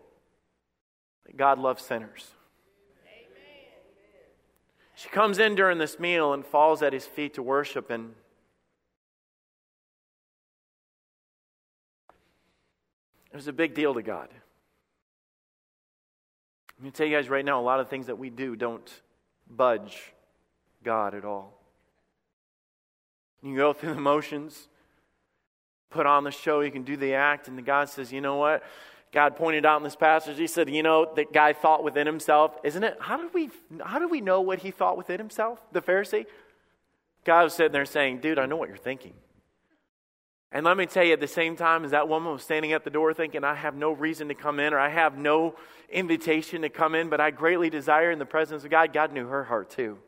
that 1.27 1.37
God 1.37 1.59
loves 1.59 1.85
sinners. 1.85 2.27
She 4.95 5.09
comes 5.09 5.39
in 5.39 5.55
during 5.55 5.79
this 5.79 6.01
meal 6.01 6.33
and 6.33 6.45
falls 6.45 6.83
at 6.83 6.93
his 6.93 7.07
feet 7.07 7.35
to 7.35 7.43
worship, 7.43 7.91
and 7.91 8.15
it 13.31 13.37
was 13.37 13.47
a 13.47 13.53
big 13.53 13.75
deal 13.75 13.95
to 13.95 14.03
God. 14.03 14.29
I'm 16.79 16.85
going 16.85 16.93
to 16.93 16.97
tell 16.97 17.07
you 17.07 17.17
guys 17.17 17.29
right 17.29 17.45
now 17.45 17.61
a 17.61 17.63
lot 17.63 17.81
of 17.81 17.89
things 17.89 18.07
that 18.07 18.19
we 18.19 18.31
do 18.31 18.55
don't 18.55 18.89
budge 19.51 20.13
God 20.85 21.15
at 21.15 21.25
all. 21.25 21.53
You 23.43 23.57
go 23.57 23.73
through 23.73 23.95
the 23.95 24.01
motions, 24.01 24.69
put 25.91 26.07
on 26.07 26.23
the 26.23 26.31
show, 26.31 26.61
you 26.61 26.71
can 26.71 26.85
do 26.85 26.97
the 26.97 27.15
act, 27.15 27.49
and 27.49 27.59
the 27.59 27.63
God 27.63 27.89
says, 27.89 28.13
you 28.13 28.21
know 28.21 28.37
what? 28.37 28.63
God 29.11 29.37
pointed 29.37 29.65
out 29.67 29.79
in 29.79 29.83
this 29.83 29.97
passage, 29.97 30.39
he 30.39 30.47
said, 30.47 30.69
you 30.69 30.83
know, 30.83 31.13
that 31.17 31.33
guy 31.33 31.53
thought 31.53 31.83
within 31.83 32.07
himself, 32.07 32.57
isn't 32.63 32.85
it? 32.85 32.97
How 33.01 33.17
do 33.17 33.29
we 33.33 33.51
how 33.83 33.99
did 33.99 34.11
we 34.11 34.21
know 34.21 34.41
what 34.41 34.61
he 34.61 34.71
thought 34.71 34.97
within 34.97 35.19
himself, 35.19 35.61
the 35.73 35.81
Pharisee? 35.81 36.27
God 37.25 37.45
was 37.45 37.55
sitting 37.55 37.73
there 37.73 37.87
saying, 37.87 38.21
dude, 38.21 38.39
I 38.39 38.47
know 38.47 38.57
what 38.57 38.69
you're 38.69 38.77
thinking. 38.77 39.15
And 40.51 40.65
let 40.65 40.77
me 40.77 40.87
tell 40.87 41.05
you, 41.05 41.13
at 41.13 41.21
the 41.21 41.29
same 41.29 41.57
time 41.57 41.85
as 41.85 41.91
that 41.91 42.09
woman 42.09 42.33
was 42.33 42.43
standing 42.43 42.73
at 42.73 42.83
the 42.83 42.91
door 42.91 43.13
thinking, 43.13 43.45
I 43.45 43.55
have 43.55 43.75
no 43.75 43.93
reason 43.93 44.29
to 44.29 44.35
come 44.35 44.59
in 44.61 44.73
or 44.73 44.79
I 44.79 44.89
have 44.89 45.19
no 45.19 45.57
invitation 45.91 46.63
to 46.63 46.71
come 46.71 46.95
in, 46.95 47.11
but 47.11 47.21
I 47.21 47.31
greatly 47.31 47.69
desire 47.69 48.11
in 48.11 48.19
the 48.19 48.27
presence 48.27 48.65
of 48.65 48.71
God, 48.71 48.93
God 48.93 49.13
knew 49.13 49.27
her 49.27 49.45
heart 49.45 49.69
too. 49.71 49.99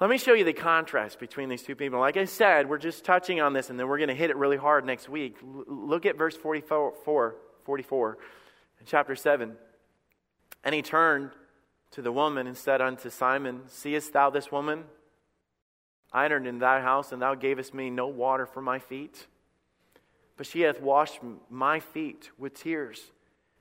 Let 0.00 0.08
me 0.08 0.16
show 0.16 0.32
you 0.32 0.44
the 0.44 0.54
contrast 0.54 1.20
between 1.20 1.50
these 1.50 1.62
two 1.62 1.76
people. 1.76 2.00
Like 2.00 2.16
I 2.16 2.24
said, 2.24 2.70
we're 2.70 2.78
just 2.78 3.04
touching 3.04 3.42
on 3.42 3.52
this 3.52 3.68
and 3.68 3.78
then 3.78 3.86
we're 3.86 3.98
going 3.98 4.08
to 4.08 4.14
hit 4.14 4.30
it 4.30 4.36
really 4.36 4.56
hard 4.56 4.86
next 4.86 5.10
week. 5.10 5.36
L- 5.42 5.64
look 5.68 6.06
at 6.06 6.16
verse 6.16 6.34
44, 6.34 6.94
44 7.66 8.18
in 8.80 8.86
chapter 8.86 9.14
7. 9.14 9.56
And 10.64 10.74
he 10.74 10.80
turned 10.80 11.32
to 11.90 12.00
the 12.00 12.12
woman 12.12 12.46
and 12.46 12.56
said 12.56 12.80
unto 12.80 13.10
Simon, 13.10 13.62
Seest 13.68 14.14
thou 14.14 14.30
this 14.30 14.50
woman? 14.50 14.84
I 16.12 16.24
entered 16.24 16.46
into 16.46 16.60
thy 16.60 16.80
house, 16.80 17.12
and 17.12 17.22
thou 17.22 17.34
gavest 17.34 17.72
me 17.72 17.90
no 17.90 18.08
water 18.08 18.46
for 18.46 18.60
my 18.60 18.78
feet. 18.78 19.26
But 20.36 20.46
she 20.46 20.62
hath 20.62 20.80
washed 20.80 21.20
my 21.48 21.80
feet 21.80 22.30
with 22.38 22.54
tears, 22.54 23.00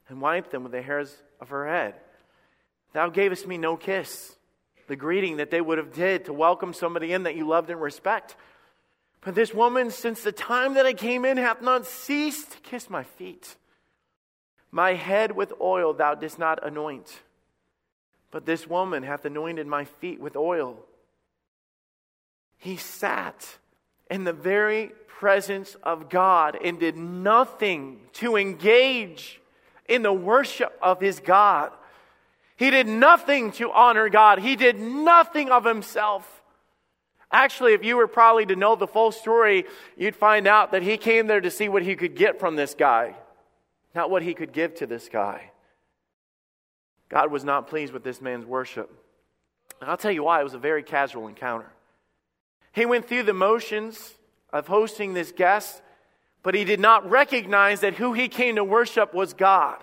and 0.07 0.21
wiped 0.21 0.51
them 0.51 0.63
with 0.63 0.71
the 0.71 0.81
hairs 0.81 1.15
of 1.39 1.49
her 1.49 1.67
head. 1.67 1.95
Thou 2.93 3.09
gavest 3.09 3.45
me 3.45 3.57
no 3.57 3.77
kiss 3.77 4.35
the 4.89 4.95
greeting 4.95 5.37
that 5.37 5.51
they 5.51 5.61
would 5.61 5.77
have 5.77 5.93
did 5.93 6.25
to 6.25 6.33
welcome 6.33 6.73
somebody 6.73 7.13
in 7.13 7.23
that 7.23 7.35
you 7.35 7.47
loved 7.47 7.69
and 7.69 7.79
respect. 7.79 8.35
But 9.21 9.35
this 9.35 9.53
woman, 9.53 9.91
since 9.91 10.23
the 10.23 10.31
time 10.31 10.73
that 10.73 10.85
I 10.85 10.93
came 10.93 11.25
in, 11.25 11.37
hath 11.37 11.61
not 11.61 11.85
ceased 11.85 12.51
to 12.51 12.59
kiss 12.59 12.89
my 12.89 13.03
feet. 13.03 13.55
My 14.71 14.95
head 14.95 15.35
with 15.35 15.53
oil 15.61 15.93
thou 15.93 16.15
didst 16.15 16.39
not 16.39 16.65
anoint, 16.65 17.21
but 18.31 18.45
this 18.45 18.67
woman 18.67 19.03
hath 19.03 19.25
anointed 19.25 19.67
my 19.67 19.85
feet 19.85 20.19
with 20.19 20.35
oil. 20.35 20.79
He 22.59 22.77
sat 22.77 23.57
in 24.11 24.25
the 24.25 24.33
very 24.33 24.91
presence 25.07 25.75
of 25.81 26.09
God 26.09 26.57
and 26.63 26.79
did 26.79 26.95
nothing 26.95 27.99
to 28.13 28.35
engage 28.35 29.41
in 29.87 30.01
the 30.01 30.13
worship 30.13 30.77
of 30.81 31.01
his 31.01 31.19
God. 31.19 31.71
He 32.55 32.69
did 32.69 32.87
nothing 32.87 33.51
to 33.53 33.71
honor 33.71 34.09
God. 34.09 34.39
He 34.39 34.55
did 34.55 34.79
nothing 34.79 35.49
of 35.49 35.65
himself. 35.65 36.41
Actually, 37.31 37.73
if 37.73 37.83
you 37.83 37.95
were 37.95 38.07
probably 38.07 38.45
to 38.45 38.55
know 38.55 38.75
the 38.75 38.87
full 38.87 39.11
story, 39.11 39.65
you'd 39.95 40.15
find 40.15 40.47
out 40.47 40.71
that 40.71 40.81
he 40.81 40.97
came 40.97 41.27
there 41.27 41.41
to 41.41 41.51
see 41.51 41.69
what 41.69 41.83
he 41.83 41.95
could 41.95 42.15
get 42.15 42.39
from 42.39 42.55
this 42.55 42.73
guy, 42.73 43.15
not 43.95 44.09
what 44.09 44.23
he 44.23 44.33
could 44.33 44.51
give 44.51 44.75
to 44.75 44.87
this 44.87 45.09
guy. 45.09 45.51
God 47.07 47.31
was 47.31 47.43
not 47.43 47.67
pleased 47.67 47.93
with 47.93 48.03
this 48.03 48.21
man's 48.21 48.45
worship. 48.45 48.91
And 49.79 49.89
I'll 49.89 49.97
tell 49.97 50.11
you 50.11 50.23
why, 50.23 50.41
it 50.41 50.43
was 50.43 50.53
a 50.53 50.59
very 50.59 50.83
casual 50.83 51.27
encounter. 51.27 51.71
He 52.71 52.85
went 52.85 53.07
through 53.07 53.23
the 53.23 53.33
motions 53.33 54.13
of 54.51 54.67
hosting 54.67 55.13
this 55.13 55.31
guest, 55.31 55.81
but 56.43 56.55
he 56.55 56.63
did 56.63 56.79
not 56.79 57.09
recognize 57.09 57.81
that 57.81 57.95
who 57.95 58.13
he 58.13 58.27
came 58.27 58.55
to 58.55 58.63
worship 58.63 59.13
was 59.13 59.33
God. 59.33 59.77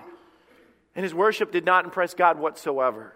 And 0.95 1.05
his 1.05 1.15
worship 1.15 1.53
did 1.53 1.65
not 1.65 1.85
impress 1.85 2.15
God 2.15 2.39
whatsoever. 2.39 3.15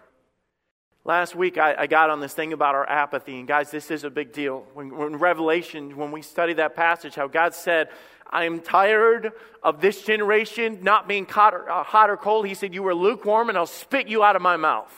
Last 1.03 1.35
week, 1.35 1.57
I, 1.57 1.73
I, 1.75 1.87
got 1.87 2.11
on 2.11 2.19
this 2.19 2.33
thing 2.33 2.53
about 2.53 2.75
our 2.75 2.87
apathy. 2.87 3.39
And 3.39 3.47
guys, 3.47 3.71
this 3.71 3.89
is 3.89 4.03
a 4.03 4.09
big 4.11 4.33
deal. 4.33 4.67
When, 4.75 4.95
when 4.95 5.15
Revelation, 5.15 5.97
when 5.97 6.11
we 6.11 6.21
study 6.21 6.53
that 6.53 6.75
passage, 6.75 7.15
how 7.15 7.27
God 7.27 7.55
said, 7.55 7.89
I 8.29 8.45
am 8.45 8.59
tired 8.59 9.31
of 9.63 9.81
this 9.81 10.03
generation 10.03 10.79
not 10.83 11.07
being 11.07 11.25
hot 11.25 11.55
or, 11.55 11.69
uh, 11.69 11.83
hot 11.83 12.11
or 12.11 12.17
cold. 12.17 12.45
He 12.45 12.53
said, 12.53 12.75
You 12.75 12.83
were 12.83 12.93
lukewarm, 12.93 13.49
and 13.49 13.57
I'll 13.57 13.65
spit 13.65 14.07
you 14.09 14.23
out 14.23 14.35
of 14.35 14.43
my 14.43 14.57
mouth. 14.57 14.93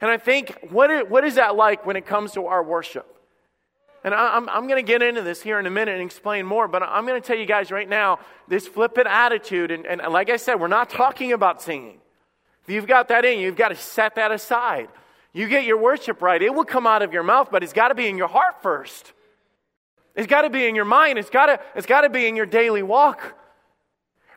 And 0.00 0.08
I 0.08 0.18
think, 0.18 0.68
what 0.70 0.90
is, 0.90 1.02
what 1.08 1.24
is 1.24 1.34
that 1.34 1.56
like 1.56 1.84
when 1.84 1.96
it 1.96 2.06
comes 2.06 2.32
to 2.32 2.46
our 2.46 2.62
worship? 2.62 3.13
And 4.04 4.14
I, 4.14 4.36
I'm, 4.36 4.48
I'm 4.50 4.68
going 4.68 4.84
to 4.84 4.86
get 4.86 5.02
into 5.02 5.22
this 5.22 5.42
here 5.42 5.58
in 5.58 5.66
a 5.66 5.70
minute 5.70 5.94
and 5.94 6.02
explain 6.02 6.44
more, 6.44 6.68
but 6.68 6.82
I'm 6.82 7.06
going 7.06 7.20
to 7.20 7.26
tell 7.26 7.36
you 7.36 7.46
guys 7.46 7.70
right 7.70 7.88
now 7.88 8.20
this 8.46 8.68
flippant 8.68 9.06
attitude. 9.08 9.70
And, 9.70 9.86
and 9.86 10.00
like 10.12 10.28
I 10.28 10.36
said, 10.36 10.60
we're 10.60 10.68
not 10.68 10.90
talking 10.90 11.32
about 11.32 11.62
singing. 11.62 12.00
If 12.62 12.74
you've 12.74 12.86
got 12.86 13.08
that 13.08 13.24
in 13.24 13.38
you, 13.38 13.46
you've 13.46 13.56
got 13.56 13.68
to 13.68 13.76
set 13.76 14.14
that 14.16 14.30
aside. 14.30 14.88
You 15.32 15.48
get 15.48 15.64
your 15.64 15.78
worship 15.78 16.22
right, 16.22 16.40
it 16.40 16.54
will 16.54 16.64
come 16.64 16.86
out 16.86 17.02
of 17.02 17.12
your 17.12 17.24
mouth, 17.24 17.48
but 17.50 17.64
it's 17.64 17.72
got 17.72 17.88
to 17.88 17.94
be 17.94 18.06
in 18.06 18.16
your 18.16 18.28
heart 18.28 18.62
first. 18.62 19.12
It's 20.14 20.28
got 20.28 20.42
to 20.42 20.50
be 20.50 20.66
in 20.66 20.76
your 20.76 20.84
mind. 20.84 21.18
It's 21.18 21.30
got 21.30 21.46
to, 21.46 21.60
it's 21.74 21.86
got 21.86 22.02
to 22.02 22.08
be 22.08 22.26
in 22.26 22.36
your 22.36 22.46
daily 22.46 22.84
walk. 22.84 23.36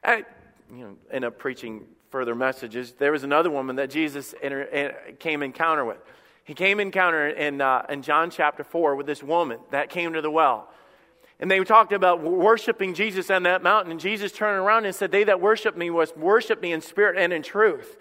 I, 0.03 0.25
you 0.73 0.83
know, 0.83 0.95
end 1.11 1.23
up 1.23 1.37
preaching 1.37 1.85
further 2.09 2.33
messages. 2.33 2.93
There 2.93 3.11
was 3.11 3.23
another 3.23 3.51
woman 3.51 3.75
that 3.75 3.89
Jesus 3.89 4.33
enter, 4.41 4.95
came 5.19 5.43
encounter 5.43 5.85
with. 5.85 5.97
He 6.47 6.53
came 6.53 6.79
encounter 6.79 7.27
in, 7.27 7.59
uh, 7.59 7.85
in 7.89 8.01
John 8.01 8.31
chapter 8.31 8.63
4 8.63 8.95
with 8.95 9.05
this 9.05 9.21
woman 9.21 9.59
that 9.71 9.89
came 9.89 10.13
to 10.13 10.21
the 10.21 10.31
well. 10.31 10.69
And 11.41 11.51
they 11.51 11.61
talked 11.65 11.91
about 11.91 12.23
worshiping 12.23 12.93
Jesus 12.93 13.29
on 13.29 13.43
that 13.43 13.61
mountain. 13.61 13.91
And 13.91 13.99
Jesus 13.99 14.31
turned 14.31 14.57
around 14.57 14.85
and 14.85 14.95
said, 14.95 15.11
They 15.11 15.25
that 15.25 15.41
worship 15.41 15.75
me 15.75 15.89
must 15.89 16.15
worship 16.15 16.61
me 16.61 16.71
in 16.71 16.79
spirit 16.79 17.17
and 17.17 17.33
in 17.33 17.43
truth. 17.43 17.97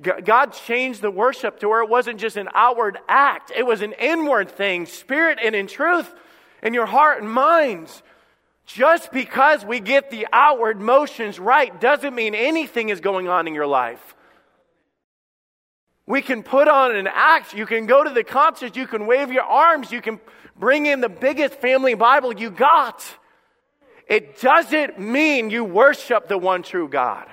God 0.00 0.52
changed 0.52 1.02
the 1.02 1.10
worship 1.10 1.58
to 1.58 1.68
where 1.68 1.82
it 1.82 1.88
wasn't 1.88 2.20
just 2.20 2.36
an 2.36 2.48
outward 2.54 2.98
act, 3.08 3.50
it 3.54 3.66
was 3.66 3.82
an 3.82 3.94
inward 3.94 4.48
thing, 4.48 4.86
spirit 4.86 5.38
and 5.42 5.56
in 5.56 5.66
truth, 5.66 6.14
in 6.62 6.72
your 6.72 6.86
heart 6.86 7.20
and 7.20 7.30
minds. 7.30 8.02
Just 8.66 9.10
because 9.10 9.64
we 9.64 9.80
get 9.80 10.10
the 10.10 10.28
outward 10.32 10.80
motions 10.80 11.40
right 11.40 11.80
doesn't 11.80 12.14
mean 12.14 12.34
anything 12.34 12.90
is 12.90 13.00
going 13.00 13.26
on 13.26 13.48
in 13.48 13.54
your 13.54 13.66
life. 13.66 14.14
We 16.06 16.22
can 16.22 16.42
put 16.42 16.68
on 16.68 16.94
an 16.94 17.08
act. 17.08 17.52
You 17.52 17.66
can 17.66 17.86
go 17.86 18.04
to 18.04 18.10
the 18.10 18.22
concert. 18.22 18.76
You 18.76 18.86
can 18.86 19.06
wave 19.06 19.32
your 19.32 19.42
arms. 19.42 19.90
You 19.90 20.00
can 20.00 20.20
bring 20.56 20.86
in 20.86 21.00
the 21.00 21.08
biggest 21.08 21.54
family 21.54 21.94
Bible 21.94 22.32
you 22.32 22.50
got. 22.50 23.04
It 24.06 24.40
doesn't 24.40 25.00
mean 25.00 25.50
you 25.50 25.64
worship 25.64 26.28
the 26.28 26.38
one 26.38 26.62
true 26.62 26.88
God. 26.88 27.26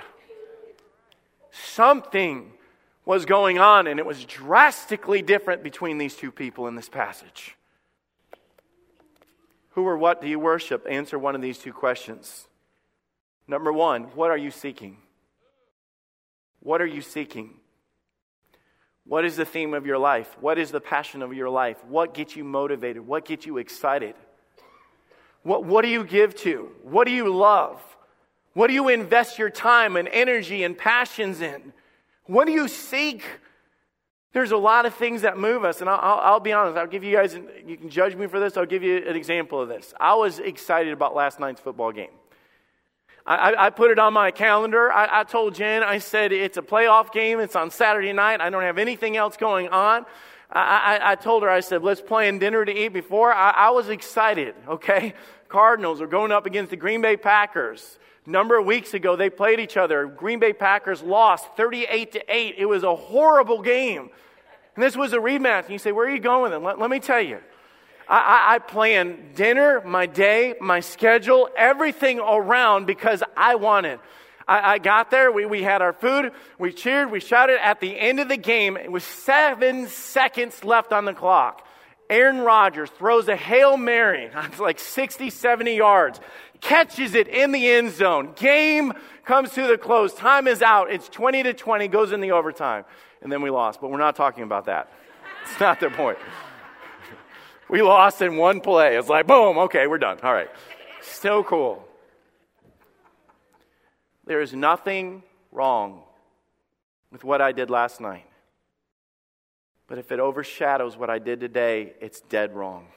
Something 1.52 2.52
was 3.06 3.26
going 3.26 3.60
on, 3.60 3.86
and 3.86 4.00
it 4.00 4.06
was 4.06 4.26
drastically 4.26 5.22
different 5.22 5.62
between 5.62 6.00
these 6.00 6.16
two 6.16 6.32
people 6.32 6.68
in 6.68 6.76
this 6.76 6.90
passage. 6.90 7.56
Who 9.72 9.86
or 9.86 9.98
what 9.98 10.22
do 10.22 10.28
you 10.28 10.40
worship? 10.40 10.86
Answer 10.90 11.20
one 11.20 11.36
of 11.36 11.42
these 11.42 11.60
two 11.60 11.74
questions. 11.74 12.48
Number 13.48 13.72
one, 13.72 14.04
what 14.16 14.32
are 14.32 14.38
you 14.38 14.52
seeking? 14.52 14.98
What 16.60 16.82
are 16.82 16.88
you 16.88 17.02
seeking? 17.02 17.56
What 19.06 19.26
is 19.26 19.36
the 19.36 19.46
theme 19.46 19.74
of 19.74 19.86
your 19.86 19.98
life? 19.98 20.36
What 20.40 20.58
is 20.58 20.72
the 20.72 20.80
passion 20.80 21.22
of 21.22 21.34
your 21.34 21.50
life? 21.50 21.84
What 21.86 22.14
gets 22.14 22.36
you 22.36 22.44
motivated? 22.44 23.06
What 23.06 23.26
gets 23.26 23.46
you 23.46 23.58
excited? 23.58 24.16
What, 25.44 25.66
what 25.66 25.82
do 25.82 25.90
you 25.90 26.06
give 26.06 26.36
to? 26.38 26.70
What 26.84 27.06
do 27.06 27.12
you 27.12 27.34
love? 27.34 27.82
What 28.54 28.68
do 28.68 28.74
you 28.74 28.88
invest 28.88 29.38
your 29.38 29.50
time 29.50 29.98
and 29.98 30.08
energy 30.08 30.64
and 30.64 30.78
passions 30.78 31.42
in? 31.42 31.74
What 32.26 32.46
do 32.46 32.54
you 32.54 32.68
seek? 32.68 33.24
There's 34.32 34.52
a 34.52 34.58
lot 34.58 34.86
of 34.86 34.96
things 34.96 35.24
that 35.24 35.38
move 35.38 35.66
us, 35.66 35.82
and 35.82 35.90
I'll, 35.90 36.00
I'll, 36.02 36.20
I'll, 36.20 36.40
be 36.40 36.54
honest. 36.54 36.78
I'll 36.78 36.88
give 36.88 37.04
you 37.04 37.16
guys, 37.16 37.38
you 37.68 37.78
can 37.78 37.90
judge 37.90 38.16
me 38.16 38.28
for 38.28 38.40
this. 38.40 38.58
I'll 38.58 38.66
give 38.66 38.84
you 38.84 38.98
an 39.08 39.16
example 39.16 39.62
of 39.62 39.70
this. 39.70 39.94
I 40.00 40.16
was 40.16 40.40
excited 40.40 40.94
about 40.94 41.14
last 41.14 41.40
night's 41.40 41.62
football 41.62 41.92
game. 41.92 42.10
I, 43.26 43.68
I 43.68 43.70
put 43.70 43.92
it 43.92 44.00
on 44.00 44.14
my 44.14 44.32
calendar. 44.32 44.92
I, 44.92 45.22
I, 45.22 45.24
told 45.24 45.56
Jen, 45.56 45.82
I 45.82 46.00
said, 46.00 46.34
it's 46.34 46.58
a 46.58 46.62
playoff 46.62 47.14
game. 47.14 47.40
It's 47.40 47.56
on 47.56 47.72
Saturday 47.72 48.12
night. 48.12 48.42
I 48.42 48.50
don't 48.50 48.64
have 48.64 48.78
anything 48.78 49.16
else 49.16 49.38
going 49.38 49.70
on. 49.70 50.06
I, 50.56 51.00
I 51.02 51.16
told 51.16 51.42
her, 51.44 51.50
I 51.50 51.62
said, 51.62 51.84
let's 51.84 52.02
plan 52.02 52.38
dinner 52.38 52.64
to 52.64 52.72
eat 52.72 52.90
before. 52.90 53.34
I, 53.34 53.72
was 53.72 53.90
excited, 53.90 54.54
okay? 54.68 55.16
Cardinals 55.50 56.00
are 56.00 56.08
going 56.08 56.32
up 56.32 56.46
against 56.46 56.70
the 56.70 56.76
Green 56.76 57.02
Bay 57.02 57.18
Packers. 57.18 57.98
Number 58.26 58.60
of 58.60 58.66
weeks 58.66 58.94
ago, 58.94 59.16
they 59.16 59.30
played 59.30 59.60
each 59.60 59.78
other. 59.78 60.06
Green 60.06 60.40
Bay 60.40 60.54
Packers 60.54 61.02
lost 61.02 61.48
38 61.58 62.12
to 62.12 62.24
8. 62.28 62.56
It 62.58 62.66
was 62.66 62.84
a 62.84 62.96
horrible 62.96 63.62
game. 63.62 64.10
And 64.76 64.84
this 64.84 64.96
was 64.96 65.14
a 65.14 65.18
rematch. 65.18 65.64
And 65.64 65.72
you 65.72 65.80
say, 65.80 65.92
where 65.92 66.06
are 66.06 66.14
you 66.14 66.20
going 66.20 66.44
with 66.44 66.54
it? 66.54 66.60
Let, 66.60 66.78
let 66.78 66.90
me 66.90 67.00
tell 67.00 67.22
you. 67.22 67.40
I, 68.08 68.56
I, 68.56 68.60
plan 68.60 69.32
dinner, 69.36 69.82
my 69.86 70.06
day, 70.06 70.56
my 70.60 70.82
schedule, 70.82 71.50
everything 71.56 72.20
around 72.20 72.86
because 72.86 73.24
I 73.36 73.56
wanted. 73.56 74.00
I, 74.48 74.74
I 74.74 74.78
got 74.78 75.10
there, 75.10 75.32
we, 75.32 75.46
we 75.46 75.64
had 75.64 75.82
our 75.82 75.94
food, 75.94 76.32
we 76.60 76.74
cheered, 76.74 77.12
we 77.12 77.20
shouted. 77.20 77.64
At 77.64 77.80
the 77.80 77.98
end 77.98 78.20
of 78.20 78.30
the 78.30 78.38
game, 78.38 78.78
it 78.78 78.92
was 78.92 79.04
seven 79.04 79.88
seconds 79.88 80.64
left 80.64 80.92
on 80.92 81.06
the 81.06 81.14
clock. 81.14 81.66
Aaron 82.10 82.40
Rodgers 82.40 82.90
throws 82.92 83.28
a 83.28 83.36
Hail 83.36 83.78
Mary, 83.78 84.30
it's 84.36 84.60
like 84.60 84.80
60, 84.80 85.30
70 85.30 85.76
yards, 85.76 86.20
catches 86.62 87.16
it 87.16 87.28
in 87.28 87.52
the 87.52 87.70
end 87.70 87.92
zone. 87.92 88.34
Game 88.36 88.94
comes 89.26 89.52
to 89.52 89.68
the 89.68 89.78
close. 89.78 90.14
Time 90.14 90.48
is 90.48 90.62
out. 90.62 90.92
It's 90.92 91.08
20 91.10 91.44
to 91.44 91.54
20, 91.54 91.88
goes 91.88 92.12
in 92.12 92.22
the 92.22 92.32
overtime. 92.32 92.86
And 93.22 93.32
then 93.32 93.42
we 93.42 93.50
lost, 93.50 93.80
but 93.82 93.90
we're 93.90 93.98
not 93.98 94.16
talking 94.16 94.44
about 94.44 94.66
that. 94.66 94.92
It's 95.50 95.60
not 95.60 95.80
the 95.80 95.90
point. 95.90 96.18
We 97.74 97.82
lost 97.82 98.22
in 98.22 98.38
one 98.38 98.62
play. 98.62 98.98
It's 98.98 99.10
like, 99.10 99.26
boom, 99.26 99.58
okay, 99.58 99.88
we're 99.88 99.98
done. 99.98 100.20
All 100.22 100.32
right. 100.32 100.48
So 101.02 101.44
cool. 101.44 101.84
There 104.28 104.42
is 104.42 104.54
nothing 104.54 105.24
wrong 105.52 106.04
with 107.12 107.24
what 107.24 107.42
I 107.42 107.52
did 107.52 107.72
last 107.72 108.00
night. 108.00 108.28
But 109.88 109.98
if 109.98 110.12
it 110.12 110.20
overshadows 110.20 110.96
what 110.96 111.10
I 111.10 111.18
did 111.18 111.40
today, 111.40 111.94
it's 112.00 112.22
dead 112.22 112.54
wrong. 112.54 112.90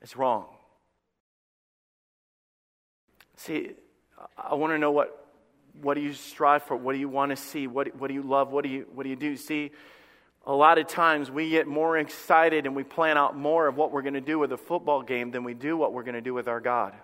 It's 0.00 0.16
wrong. 0.16 0.44
See, 3.36 3.72
I 4.38 4.54
want 4.54 4.72
to 4.74 4.78
know 4.78 4.92
what, 4.92 5.26
what 5.82 5.94
do 5.94 6.02
you 6.02 6.12
strive 6.12 6.62
for? 6.62 6.76
What 6.76 6.92
do 6.92 7.00
you 7.00 7.08
want 7.08 7.30
to 7.30 7.36
see? 7.36 7.66
What, 7.66 7.96
what 7.96 8.06
do 8.06 8.14
you 8.14 8.22
love? 8.22 8.52
What 8.52 8.62
do 8.62 8.70
you, 8.70 8.86
what 8.94 9.02
do 9.02 9.08
you 9.08 9.16
do? 9.16 9.36
See, 9.36 9.72
a 10.46 10.52
lot 10.52 10.78
of 10.78 10.86
times 10.86 11.30
we 11.30 11.50
get 11.50 11.66
more 11.66 11.98
excited 11.98 12.66
and 12.66 12.74
we 12.74 12.82
plan 12.82 13.18
out 13.18 13.36
more 13.36 13.66
of 13.66 13.76
what 13.76 13.92
we're 13.92 14.02
going 14.02 14.14
to 14.14 14.20
do 14.20 14.38
with 14.38 14.52
a 14.52 14.56
football 14.56 15.02
game 15.02 15.30
than 15.30 15.44
we 15.44 15.54
do 15.54 15.76
what 15.76 15.92
we're 15.92 16.02
going 16.02 16.14
to 16.14 16.20
do 16.20 16.34
with 16.34 16.48
our 16.48 16.60
God. 16.60 16.94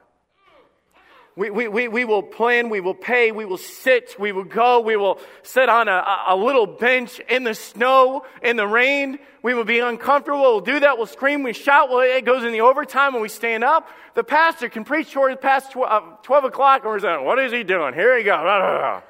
We, 1.37 1.51
we, 1.51 1.69
we, 1.69 1.87
we 1.87 2.07
will 2.07 2.23
plan, 2.23 2.71
we 2.71 2.81
will 2.81 2.95
pay, 2.95 3.31
we 3.31 3.45
will 3.45 3.59
sit, 3.59 4.17
we 4.19 4.33
will 4.33 4.45
go, 4.45 4.81
we 4.81 4.97
will 4.97 5.21
sit 5.43 5.69
on 5.69 5.87
a, 5.87 6.03
a 6.29 6.35
little 6.35 6.67
bench 6.67 7.21
in 7.29 7.45
the 7.45 7.55
snow, 7.55 8.25
in 8.43 8.57
the 8.57 8.67
rain. 8.67 9.19
We 9.43 9.53
will 9.53 9.65
be 9.65 9.81
uncomfortable. 9.81 10.41
We'll 10.41 10.61
do 10.63 10.81
that. 10.81 10.97
We'll 10.97 11.07
scream, 11.07 11.43
we 11.43 11.53
shout. 11.53 11.91
Well, 11.91 12.01
it 12.01 12.25
goes 12.25 12.43
in 12.43 12.53
the 12.53 12.63
overtime 12.63 13.13
when 13.13 13.21
we 13.21 13.29
stand 13.29 13.65
up. 13.65 13.87
The 14.15 14.25
pastor 14.25 14.71
can 14.71 14.85
preach 14.85 15.13
towards 15.13 15.39
past 15.43 15.73
12, 15.73 15.93
uh, 15.93 16.17
12 16.23 16.45
o'clock 16.45 16.85
and 16.85 16.91
we're 16.91 17.01
saying, 17.01 17.23
what 17.23 17.39
is 17.39 17.53
he 17.53 17.65
doing? 17.65 17.93
Here 17.93 18.17
he 18.17 18.25
goes. 18.25 18.39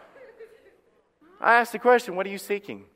I 1.41 1.55
ask 1.55 1.71
the 1.71 1.79
question, 1.79 2.17
what 2.17 2.27
are 2.27 2.31
you 2.31 2.39
seeking? 2.39 2.87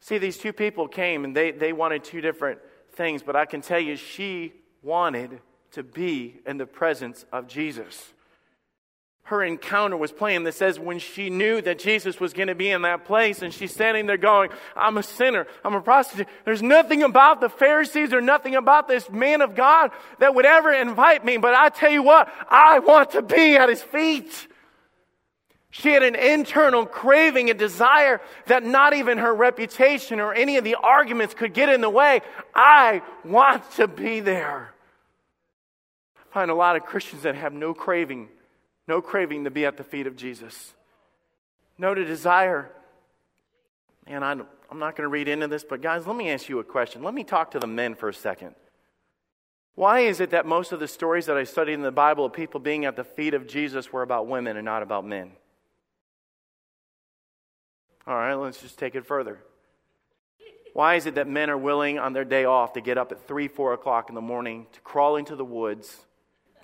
See, 0.00 0.18
these 0.18 0.38
two 0.38 0.52
people 0.52 0.88
came 0.88 1.24
and 1.24 1.34
they, 1.34 1.50
they 1.50 1.72
wanted 1.72 2.04
two 2.04 2.20
different 2.20 2.60
things, 2.92 3.22
but 3.22 3.36
I 3.36 3.44
can 3.44 3.60
tell 3.60 3.80
you 3.80 3.96
she 3.96 4.52
wanted 4.82 5.40
to 5.72 5.82
be 5.82 6.36
in 6.46 6.58
the 6.58 6.66
presence 6.66 7.24
of 7.32 7.48
Jesus. 7.48 8.12
Her 9.24 9.42
encounter 9.42 9.96
was 9.96 10.12
playing 10.12 10.44
that 10.44 10.54
says 10.54 10.78
when 10.78 11.00
she 11.00 11.30
knew 11.30 11.60
that 11.60 11.80
Jesus 11.80 12.20
was 12.20 12.32
going 12.32 12.46
to 12.46 12.54
be 12.54 12.70
in 12.70 12.82
that 12.82 13.04
place 13.04 13.42
and 13.42 13.52
she's 13.52 13.72
standing 13.72 14.06
there 14.06 14.16
going, 14.16 14.50
I'm 14.76 14.98
a 14.98 15.02
sinner, 15.02 15.48
I'm 15.64 15.74
a 15.74 15.80
prostitute. 15.80 16.28
There's 16.44 16.62
nothing 16.62 17.02
about 17.02 17.40
the 17.40 17.48
Pharisees 17.48 18.12
or 18.12 18.20
nothing 18.20 18.54
about 18.54 18.86
this 18.86 19.10
man 19.10 19.40
of 19.40 19.56
God 19.56 19.90
that 20.20 20.36
would 20.36 20.46
ever 20.46 20.72
invite 20.72 21.24
me, 21.24 21.38
but 21.38 21.54
I 21.54 21.70
tell 21.70 21.90
you 21.90 22.04
what, 22.04 22.32
I 22.48 22.78
want 22.78 23.10
to 23.10 23.22
be 23.22 23.56
at 23.56 23.68
his 23.68 23.82
feet. 23.82 24.46
She 25.80 25.90
had 25.90 26.02
an 26.02 26.14
internal 26.14 26.86
craving, 26.86 27.50
a 27.50 27.54
desire 27.54 28.20
that 28.46 28.64
not 28.64 28.94
even 28.94 29.18
her 29.18 29.34
reputation 29.34 30.20
or 30.20 30.32
any 30.32 30.56
of 30.56 30.64
the 30.64 30.76
arguments 30.76 31.34
could 31.34 31.52
get 31.52 31.68
in 31.68 31.80
the 31.80 31.90
way. 31.90 32.22
I 32.54 33.02
want 33.24 33.70
to 33.72 33.86
be 33.86 34.20
there. 34.20 34.72
I 36.18 36.32
find 36.32 36.50
a 36.50 36.54
lot 36.54 36.76
of 36.76 36.84
Christians 36.84 37.22
that 37.22 37.34
have 37.34 37.52
no 37.52 37.74
craving 37.74 38.28
no 38.88 39.00
craving 39.02 39.44
to 39.44 39.50
be 39.50 39.66
at 39.66 39.76
the 39.76 39.84
feet 39.84 40.06
of 40.06 40.16
Jesus, 40.16 40.74
no 41.78 41.94
desire. 41.94 42.70
And 44.06 44.24
I'm 44.24 44.46
not 44.72 44.96
going 44.96 45.04
to 45.04 45.08
read 45.08 45.28
into 45.28 45.48
this, 45.48 45.64
but 45.64 45.82
guys, 45.82 46.06
let 46.06 46.16
me 46.16 46.30
ask 46.30 46.48
you 46.48 46.60
a 46.60 46.64
question. 46.64 47.02
Let 47.02 47.14
me 47.14 47.24
talk 47.24 47.52
to 47.52 47.58
the 47.58 47.66
men 47.66 47.94
for 47.94 48.08
a 48.08 48.14
second. 48.14 48.54
Why 49.74 50.00
is 50.00 50.20
it 50.20 50.30
that 50.30 50.46
most 50.46 50.72
of 50.72 50.80
the 50.80 50.88
stories 50.88 51.26
that 51.26 51.36
I 51.36 51.44
studied 51.44 51.74
in 51.74 51.82
the 51.82 51.90
Bible 51.90 52.24
of 52.24 52.32
people 52.32 52.60
being 52.60 52.84
at 52.84 52.96
the 52.96 53.04
feet 53.04 53.34
of 53.34 53.46
Jesus 53.46 53.92
were 53.92 54.02
about 54.02 54.26
women 54.26 54.56
and 54.56 54.64
not 54.64 54.82
about 54.82 55.04
men? 55.04 55.32
All 58.06 58.14
right, 58.14 58.34
let's 58.34 58.60
just 58.60 58.78
take 58.78 58.94
it 58.94 59.04
further. 59.04 59.40
Why 60.74 60.94
is 60.94 61.06
it 61.06 61.16
that 61.16 61.26
men 61.26 61.50
are 61.50 61.58
willing 61.58 61.98
on 61.98 62.12
their 62.12 62.24
day 62.24 62.44
off 62.44 62.74
to 62.74 62.80
get 62.80 62.98
up 62.98 63.10
at 63.10 63.26
3, 63.26 63.48
4 63.48 63.72
o'clock 63.72 64.10
in 64.10 64.14
the 64.14 64.20
morning, 64.20 64.66
to 64.74 64.80
crawl 64.80 65.16
into 65.16 65.34
the 65.34 65.44
woods, 65.44 65.96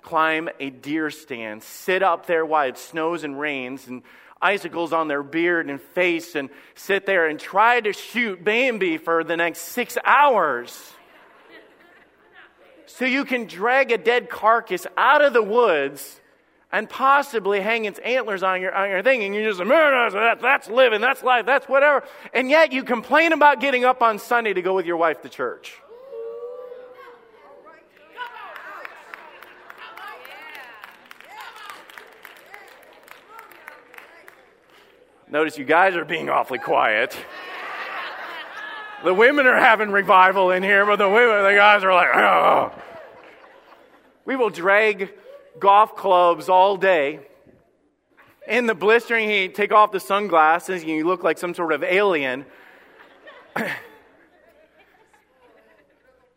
climb 0.01 0.47
a 0.59 0.69
deer 0.69 1.09
stand, 1.09 1.63
sit 1.63 2.01
up 2.01 2.27
there 2.27 2.45
while 2.45 2.69
it 2.69 2.77
snows 2.77 3.25
and 3.25 3.37
rains, 3.37 3.87
and 3.87 4.03
icicles 4.41 4.93
on 4.93 5.07
their 5.09 5.23
beard 5.23 5.69
and 5.69 5.81
face, 5.81 6.35
and 6.35 6.49
sit 6.75 7.05
there 7.05 7.27
and 7.27 7.39
try 7.39 7.81
to 7.81 7.91
shoot 7.91 8.41
Bambi 8.41 8.97
for 8.97 9.23
the 9.23 9.35
next 9.35 9.59
six 9.59 9.97
hours? 10.05 10.93
so 12.85 13.05
you 13.05 13.25
can 13.25 13.47
drag 13.47 13.91
a 13.91 13.97
dead 13.97 14.29
carcass 14.29 14.85
out 14.95 15.23
of 15.23 15.33
the 15.33 15.41
woods 15.41 16.21
and 16.73 16.89
possibly 16.89 17.61
hang 17.61 17.85
its 17.85 17.99
antlers 17.99 18.41
on 18.41 18.59
your, 18.59 18.73
on 18.73 18.89
your 18.89 19.03
thing, 19.03 19.23
and 19.23 19.33
you're 19.35 19.47
just, 19.47 19.59
that, 19.59 20.39
that's 20.41 20.67
living, 20.67 20.99
that's 20.99 21.21
life, 21.21 21.45
that's 21.45 21.69
whatever. 21.69 22.03
And 22.33 22.49
yet 22.49 22.73
you 22.73 22.83
complain 22.83 23.31
about 23.31 23.61
getting 23.61 23.85
up 23.85 24.01
on 24.01 24.17
Sunday 24.17 24.53
to 24.53 24.61
go 24.63 24.73
with 24.73 24.87
your 24.87 24.97
wife 24.97 25.21
to 25.21 25.29
church. 25.29 25.75
Notice 35.29 35.57
you 35.57 35.65
guys 35.65 35.95
are 35.95 36.05
being 36.05 36.29
awfully 36.29 36.59
quiet. 36.59 37.15
The 39.03 39.13
women 39.13 39.45
are 39.45 39.59
having 39.59 39.91
revival 39.91 40.49
in 40.49 40.63
here, 40.63 40.85
but 40.87 40.95
the 40.95 41.09
women, 41.09 41.43
the 41.43 41.55
guys 41.55 41.83
are 41.83 41.93
like, 41.93 42.09
oh. 42.15 42.71
We 44.25 44.35
will 44.35 44.49
drag 44.49 45.11
golf 45.59 45.95
clubs 45.95 46.49
all 46.49 46.77
day 46.77 47.19
in 48.47 48.65
the 48.65 48.75
blistering 48.75 49.29
heat, 49.29 49.55
take 49.55 49.71
off 49.71 49.91
the 49.91 49.99
sunglasses, 49.99 50.81
and 50.81 50.91
you 50.91 51.05
look 51.05 51.23
like 51.23 51.37
some 51.37 51.53
sort 51.53 51.71
of 51.71 51.83
alien. 51.83 52.45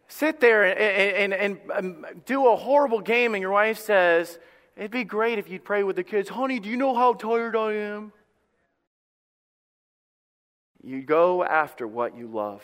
Sit 0.09 0.41
there 0.41 0.65
and, 0.65 1.33
and, 1.33 1.59
and, 1.59 1.59
um, 1.73 2.07
do 2.25 2.47
a 2.49 2.57
horrible 2.57 3.01
game, 3.01 3.35
and 3.35 3.43
your 3.43 3.51
wife 3.53 3.79
says, 3.79 4.39
It'd 4.77 4.91
be 4.91 5.05
great 5.05 5.39
if 5.39 5.49
you'd 5.49 5.65
pray 5.65 5.83
with 5.83 5.97
the 5.97 6.05
kids. 6.05 6.29
Honey, 6.29 6.61
do 6.61 6.69
you 6.69 6.77
know 6.77 6.95
how 6.95 7.15
tired 7.15 7.57
I 7.57 7.73
am? 7.75 8.13
You 10.83 11.03
go 11.03 11.43
after 11.43 11.89
what 11.89 12.17
you 12.17 12.29
love. 12.29 12.63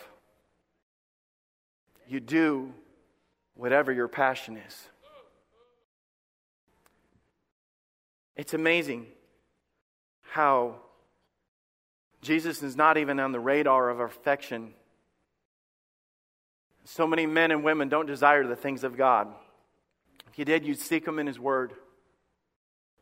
You 2.07 2.21
do 2.21 2.75
whatever 3.55 3.93
your 3.93 4.09
passion 4.09 4.59
is. 4.59 4.89
It's 8.37 8.55
amazing 8.55 9.07
how 10.23 10.77
Jesus 12.23 12.63
is 12.63 12.77
not 12.77 12.97
even 12.97 13.21
on 13.21 13.33
the 13.33 13.41
radar 13.41 13.91
of 13.91 14.01
affection. 14.01 14.73
So 16.85 17.07
many 17.07 17.27
men 17.27 17.51
and 17.51 17.63
women 17.63 17.89
don't 17.89 18.07
desire 18.07 18.47
the 18.47 18.57
things 18.57 18.85
of 18.85 18.97
God. 18.97 19.29
If 20.31 20.39
you 20.39 20.45
did, 20.45 20.65
you'd 20.65 20.79
seek 20.79 21.07
Him 21.07 21.19
in 21.19 21.27
His 21.27 21.39
Word. 21.39 21.73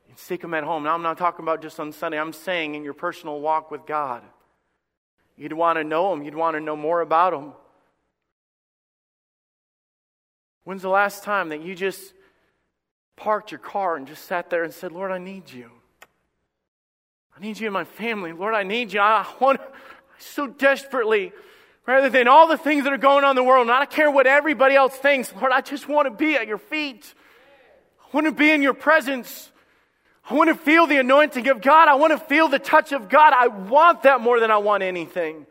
You'd 0.08 0.18
seek 0.18 0.42
Him 0.42 0.54
at 0.54 0.64
home. 0.64 0.82
Now, 0.82 0.94
I'm 0.94 1.02
not 1.02 1.16
talking 1.16 1.44
about 1.44 1.62
just 1.62 1.78
on 1.78 1.92
Sunday, 1.92 2.18
I'm 2.18 2.32
saying 2.32 2.74
in 2.74 2.82
your 2.82 2.94
personal 2.94 3.40
walk 3.40 3.70
with 3.70 3.86
God. 3.86 4.22
You'd 5.36 5.52
want 5.52 5.78
to 5.78 5.84
know 5.84 6.12
Him, 6.12 6.24
you'd 6.24 6.34
want 6.34 6.56
to 6.56 6.60
know 6.60 6.76
more 6.76 7.00
about 7.00 7.32
Him. 7.32 7.52
When's 10.64 10.82
the 10.82 10.88
last 10.88 11.22
time 11.24 11.50
that 11.50 11.62
you 11.62 11.74
just 11.74 12.12
parked 13.20 13.52
your 13.52 13.61
car 13.61 13.96
and 13.96 14.06
just 14.06 14.24
sat 14.24 14.48
there 14.48 14.64
and 14.64 14.72
said, 14.72 14.92
Lord, 14.92 15.11
I 15.11 15.18
need 15.18 15.52
you? 15.52 15.70
I 17.37 17.40
need 17.40 17.61
you 17.61 17.66
in 17.66 17.72
my 17.72 17.85
family. 17.85 18.33
Lord, 18.33 18.54
I 18.54 18.62
need 18.62 18.92
you. 18.92 19.00
I 19.00 19.26
want 19.38 19.61
so 20.18 20.46
desperately, 20.46 21.33
rather 21.87 22.09
than 22.09 22.28
all 22.28 22.48
the 22.48 22.56
things 22.56 22.85
that 22.85 22.92
are 22.92 22.98
going 22.98 23.24
on 23.24 23.30
in 23.30 23.37
the 23.37 23.44
world, 23.44 23.66
not 23.66 23.76
I 23.76 23.78
don't 23.85 23.90
care 23.90 24.11
what 24.11 24.26
everybody 24.26 24.74
else 24.74 24.94
thinks. 24.94 25.33
Lord, 25.35 25.52
I 25.52 25.61
just 25.61 25.87
want 25.87 26.06
to 26.06 26.11
be 26.11 26.35
at 26.35 26.46
your 26.46 26.59
feet. 26.59 27.14
I 28.02 28.16
want 28.16 28.26
to 28.26 28.33
be 28.33 28.50
in 28.50 28.62
your 28.62 28.74
presence. 28.74 29.52
I 30.28 30.35
want 30.35 30.48
to 30.48 30.54
feel 30.54 30.87
the 30.87 30.98
anointing 30.98 31.48
of 31.48 31.61
God. 31.61 31.88
I 31.88 31.96
want 31.96 32.12
to 32.12 32.18
feel 32.18 32.48
the 32.48 32.59
touch 32.59 32.92
of 32.92 33.09
God. 33.09 33.35
I 33.35 33.48
want 33.48 34.04
that 34.04 34.20
more 34.20 34.40
than 34.40 34.50
I 34.50 34.59
want 34.59 34.83
anything. 34.83 35.46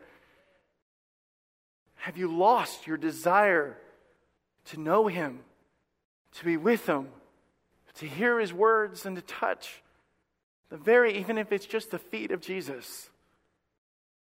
Have 1.96 2.16
you 2.16 2.34
lost 2.34 2.86
your 2.86 2.96
desire 2.96 3.76
to 4.66 4.80
know 4.80 5.06
Him, 5.06 5.40
to 6.32 6.44
be 6.44 6.56
with 6.56 6.86
Him, 6.86 7.08
to 8.00 8.06
hear 8.06 8.38
His 8.38 8.52
words, 8.52 9.06
and 9.06 9.16
to 9.16 9.22
touch 9.22 9.82
the 10.68 10.76
very, 10.76 11.18
even 11.18 11.38
if 11.38 11.52
it's 11.52 11.66
just 11.66 11.90
the 11.90 11.98
feet 11.98 12.32
of 12.32 12.40
Jesus? 12.40 13.08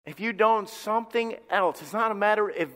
If 0.06 0.20
you 0.20 0.32
don't, 0.32 0.68
something 0.68 1.36
else. 1.50 1.82
It's 1.82 1.92
not 1.92 2.10
a 2.10 2.14
matter 2.14 2.48
if 2.48 2.68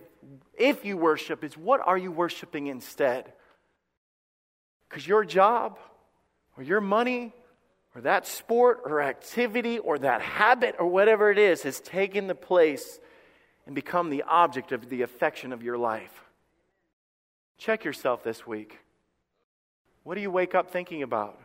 if 0.57 0.85
you 0.85 0.96
worship, 0.96 1.44
it's 1.44 1.57
what 1.57 1.81
are 1.87 1.96
you 1.96 2.11
worshiping 2.11 2.66
instead? 2.66 3.33
Because 4.88 5.07
your 5.07 5.24
job 5.24 5.79
or 6.57 6.62
your 6.62 6.81
money 6.81 7.33
or 7.94 8.01
that 8.03 8.27
sport 8.27 8.81
or 8.85 9.01
activity 9.01 9.79
or 9.79 9.98
that 9.98 10.20
habit 10.20 10.77
or 10.79 10.88
whatever 10.88 11.31
it 11.31 11.38
is 11.38 11.62
has 11.62 11.81
taken 11.81 12.27
the 12.27 12.35
place 12.35 12.98
and 13.66 13.74
become 13.74 14.11
the 14.11 14.22
object 14.22 14.72
of 14.72 14.88
the 14.88 15.03
affection 15.03 15.53
of 15.53 15.62
your 15.62 15.79
life. 15.79 16.24
Check 17.59 17.85
yourself 17.85 18.24
this 18.24 18.46
week. 18.46 18.79
What 20.09 20.14
do 20.14 20.23
you 20.23 20.31
wake 20.31 20.55
up 20.55 20.71
thinking 20.71 21.03
about? 21.03 21.38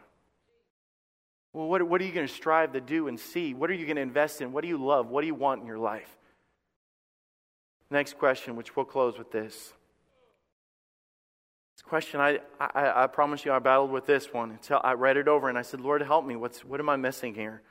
Well, 1.52 1.68
what, 1.68 1.84
what 1.84 2.00
are 2.00 2.06
you 2.06 2.14
going 2.14 2.26
to 2.26 2.34
strive 2.34 2.72
to 2.72 2.80
do 2.80 3.10
and 3.10 3.20
see? 3.20 3.54
What 3.54 3.70
are 3.70 3.74
you 3.74 3.86
going 3.86 3.98
to 3.98 4.02
invest 4.02 4.40
in? 4.40 4.54
What 4.54 4.62
do 4.62 4.70
you 4.70 4.78
love? 4.78 5.10
What 5.10 5.20
do 5.20 5.28
you 5.28 5.36
want 5.36 5.60
in 5.60 5.68
your 5.68 5.80
life? 5.80 6.08
Next 7.92 8.18
question, 8.18 8.56
which 8.56 8.74
we'll 8.74 8.86
close 8.86 9.18
with 9.18 9.34
this. 9.34 9.74
This 11.76 11.82
question, 11.82 12.22
I, 12.22 12.40
I, 12.58 13.04
I 13.04 13.08
promise 13.08 13.44
you, 13.44 13.52
I 13.52 13.60
battled 13.60 13.92
with 13.92 14.06
this 14.06 14.32
one 14.32 14.52
until 14.52 14.80
I 14.82 14.94
read 14.94 15.18
it 15.18 15.28
over 15.28 15.50
and 15.50 15.58
I 15.58 15.62
said, 15.62 15.82
Lord, 15.82 16.02
help 16.02 16.26
me. 16.26 16.38
What's, 16.38 16.64
what 16.64 16.80
am 16.80 16.88
I 16.88 16.96
missing 16.96 17.36
here? 17.36 17.62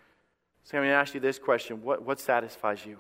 So 0.65 0.77
I'm 0.77 0.83
going 0.83 0.91
to 0.91 0.97
ask 0.97 1.15
you 1.15 1.21
this 1.21 1.39
question 1.39 1.83
what, 1.83 2.03
what 2.05 2.21
satisfies 2.21 2.85
you? 2.85 2.99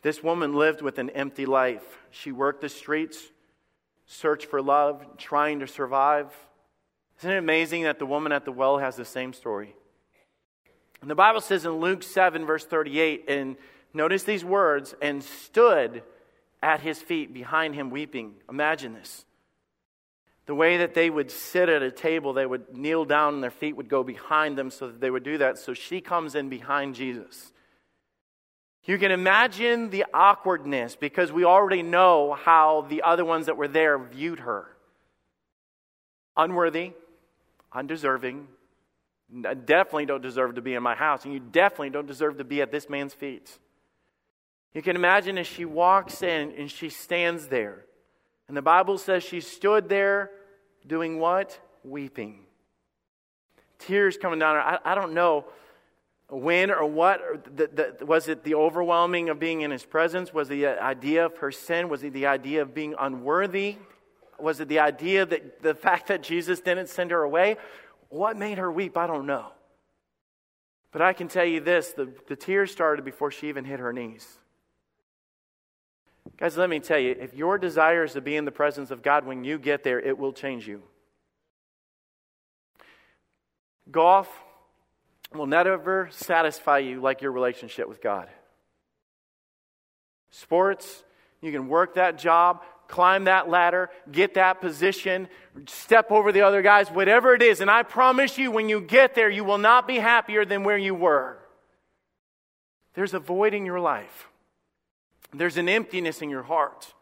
This 0.00 0.22
woman 0.22 0.54
lived 0.54 0.80
with 0.80 0.96
an 0.98 1.10
empty 1.10 1.44
life. 1.44 1.98
She 2.10 2.32
worked 2.32 2.62
the 2.62 2.70
streets, 2.70 3.18
searched 4.10 4.46
for 4.46 4.60
love, 4.60 5.04
trying 5.18 5.60
to 5.60 5.68
survive. 5.68 6.26
Isn't 7.20 7.30
it 7.30 7.38
amazing 7.38 7.84
that 7.84 8.00
the 8.00 8.06
woman 8.06 8.32
at 8.32 8.44
the 8.44 8.50
well 8.50 8.78
has 8.78 8.96
the 8.96 9.04
same 9.04 9.32
story? 9.32 9.76
And 11.00 11.08
the 11.08 11.14
Bible 11.14 11.40
says 11.40 11.64
in 11.64 11.78
Luke 11.78 12.02
7, 12.02 12.44
verse 12.44 12.64
38, 12.64 13.26
and 13.28 13.56
notice 13.94 14.24
these 14.24 14.44
words, 14.44 14.96
and 15.00 15.22
stood 15.22 16.02
at 16.60 16.80
his 16.80 17.00
feet 17.00 17.32
behind 17.32 17.76
him 17.76 17.88
weeping. 17.88 18.34
Imagine 18.50 18.94
this. 18.94 19.24
The 20.46 20.56
way 20.56 20.78
that 20.78 20.94
they 20.94 21.08
would 21.08 21.30
sit 21.30 21.68
at 21.68 21.80
a 21.80 21.92
table, 21.92 22.32
they 22.32 22.46
would 22.46 22.76
kneel 22.76 23.04
down 23.04 23.34
and 23.34 23.42
their 23.42 23.52
feet 23.52 23.76
would 23.76 23.88
go 23.88 24.02
behind 24.02 24.58
them 24.58 24.70
so 24.72 24.88
that 24.88 25.00
they 25.00 25.10
would 25.10 25.22
do 25.22 25.38
that. 25.38 25.56
So 25.56 25.72
she 25.72 26.00
comes 26.00 26.34
in 26.34 26.48
behind 26.48 26.96
Jesus. 26.96 27.52
You 28.90 28.98
can 28.98 29.12
imagine 29.12 29.90
the 29.90 30.04
awkwardness 30.12 30.96
because 30.96 31.30
we 31.30 31.44
already 31.44 31.80
know 31.80 32.32
how 32.32 32.86
the 32.88 33.02
other 33.02 33.24
ones 33.24 33.46
that 33.46 33.56
were 33.56 33.68
there 33.68 33.96
viewed 33.96 34.40
her 34.40 34.66
unworthy, 36.36 36.90
undeserving, 37.72 38.48
definitely 39.64 40.06
don't 40.06 40.22
deserve 40.22 40.56
to 40.56 40.60
be 40.60 40.74
in 40.74 40.82
my 40.82 40.96
house, 40.96 41.24
and 41.24 41.32
you 41.32 41.38
definitely 41.38 41.90
don't 41.90 42.08
deserve 42.08 42.38
to 42.38 42.42
be 42.42 42.62
at 42.62 42.72
this 42.72 42.88
man's 42.88 43.14
feet. 43.14 43.56
You 44.74 44.82
can 44.82 44.96
imagine 44.96 45.38
as 45.38 45.46
she 45.46 45.64
walks 45.64 46.24
in 46.24 46.52
and 46.58 46.68
she 46.68 46.88
stands 46.88 47.46
there. 47.46 47.84
And 48.48 48.56
the 48.56 48.60
Bible 48.62 48.98
says 48.98 49.22
she 49.22 49.40
stood 49.40 49.88
there 49.88 50.32
doing 50.84 51.20
what? 51.20 51.56
Weeping. 51.84 52.40
Tears 53.78 54.16
coming 54.16 54.40
down 54.40 54.56
her. 54.56 54.62
I, 54.62 54.78
I 54.84 54.94
don't 54.96 55.14
know 55.14 55.44
when 56.30 56.70
or 56.70 56.86
what. 56.86 57.20
Or 57.20 57.36
the, 57.36 57.96
the, 57.98 58.06
was 58.06 58.28
it 58.28 58.44
the 58.44 58.54
overwhelming 58.54 59.28
of 59.28 59.38
being 59.38 59.60
in 59.62 59.70
his 59.70 59.84
presence? 59.84 60.32
Was 60.32 60.48
it 60.50 60.54
the 60.54 60.66
idea 60.66 61.26
of 61.26 61.36
her 61.38 61.52
sin? 61.52 61.88
Was 61.88 62.02
it 62.04 62.12
the 62.12 62.26
idea 62.26 62.62
of 62.62 62.74
being 62.74 62.94
unworthy? 62.98 63.76
Was 64.38 64.60
it 64.60 64.68
the 64.68 64.78
idea 64.78 65.26
that 65.26 65.62
the 65.62 65.74
fact 65.74 66.08
that 66.08 66.22
Jesus 66.22 66.60
didn't 66.60 66.88
send 66.88 67.10
her 67.10 67.22
away? 67.22 67.56
What 68.08 68.36
made 68.36 68.58
her 68.58 68.70
weep? 68.70 68.96
I 68.96 69.06
don't 69.06 69.26
know. 69.26 69.52
But 70.92 71.02
I 71.02 71.12
can 71.12 71.28
tell 71.28 71.44
you 71.44 71.60
this 71.60 71.92
the, 71.92 72.12
the 72.26 72.36
tears 72.36 72.70
started 72.70 73.04
before 73.04 73.30
she 73.30 73.48
even 73.48 73.64
hit 73.64 73.80
her 73.80 73.92
knees. 73.92 74.38
Guys, 76.36 76.56
let 76.56 76.70
me 76.70 76.80
tell 76.80 76.98
you, 76.98 77.16
if 77.18 77.34
your 77.34 77.58
desire 77.58 78.04
is 78.04 78.14
to 78.14 78.20
be 78.20 78.36
in 78.36 78.44
the 78.44 78.50
presence 78.50 78.90
of 78.90 79.02
God, 79.02 79.26
when 79.26 79.44
you 79.44 79.58
get 79.58 79.84
there, 79.84 80.00
it 80.00 80.16
will 80.18 80.32
change 80.32 80.66
you. 80.66 80.82
Golf 83.90 84.28
will 85.34 85.46
never 85.46 86.08
satisfy 86.12 86.78
you 86.78 87.00
like 87.00 87.22
your 87.22 87.32
relationship 87.32 87.88
with 87.88 88.02
God. 88.02 88.28
Sports, 90.30 91.04
you 91.40 91.52
can 91.52 91.68
work 91.68 91.94
that 91.94 92.18
job, 92.18 92.62
climb 92.88 93.24
that 93.24 93.48
ladder, 93.48 93.90
get 94.10 94.34
that 94.34 94.60
position, 94.60 95.28
step 95.66 96.10
over 96.10 96.32
the 96.32 96.42
other 96.42 96.62
guys, 96.62 96.88
whatever 96.88 97.34
it 97.34 97.42
is. 97.42 97.60
And 97.60 97.70
I 97.70 97.82
promise 97.82 98.38
you, 98.38 98.50
when 98.50 98.68
you 98.68 98.80
get 98.80 99.14
there, 99.14 99.30
you 99.30 99.44
will 99.44 99.58
not 99.58 99.86
be 99.86 99.96
happier 99.96 100.44
than 100.44 100.64
where 100.64 100.78
you 100.78 100.94
were. 100.94 101.38
There's 102.94 103.14
a 103.14 103.20
void 103.20 103.54
in 103.54 103.64
your 103.64 103.80
life, 103.80 104.28
there's 105.32 105.56
an 105.56 105.68
emptiness 105.68 106.22
in 106.22 106.30
your 106.30 106.42
heart. 106.42 106.92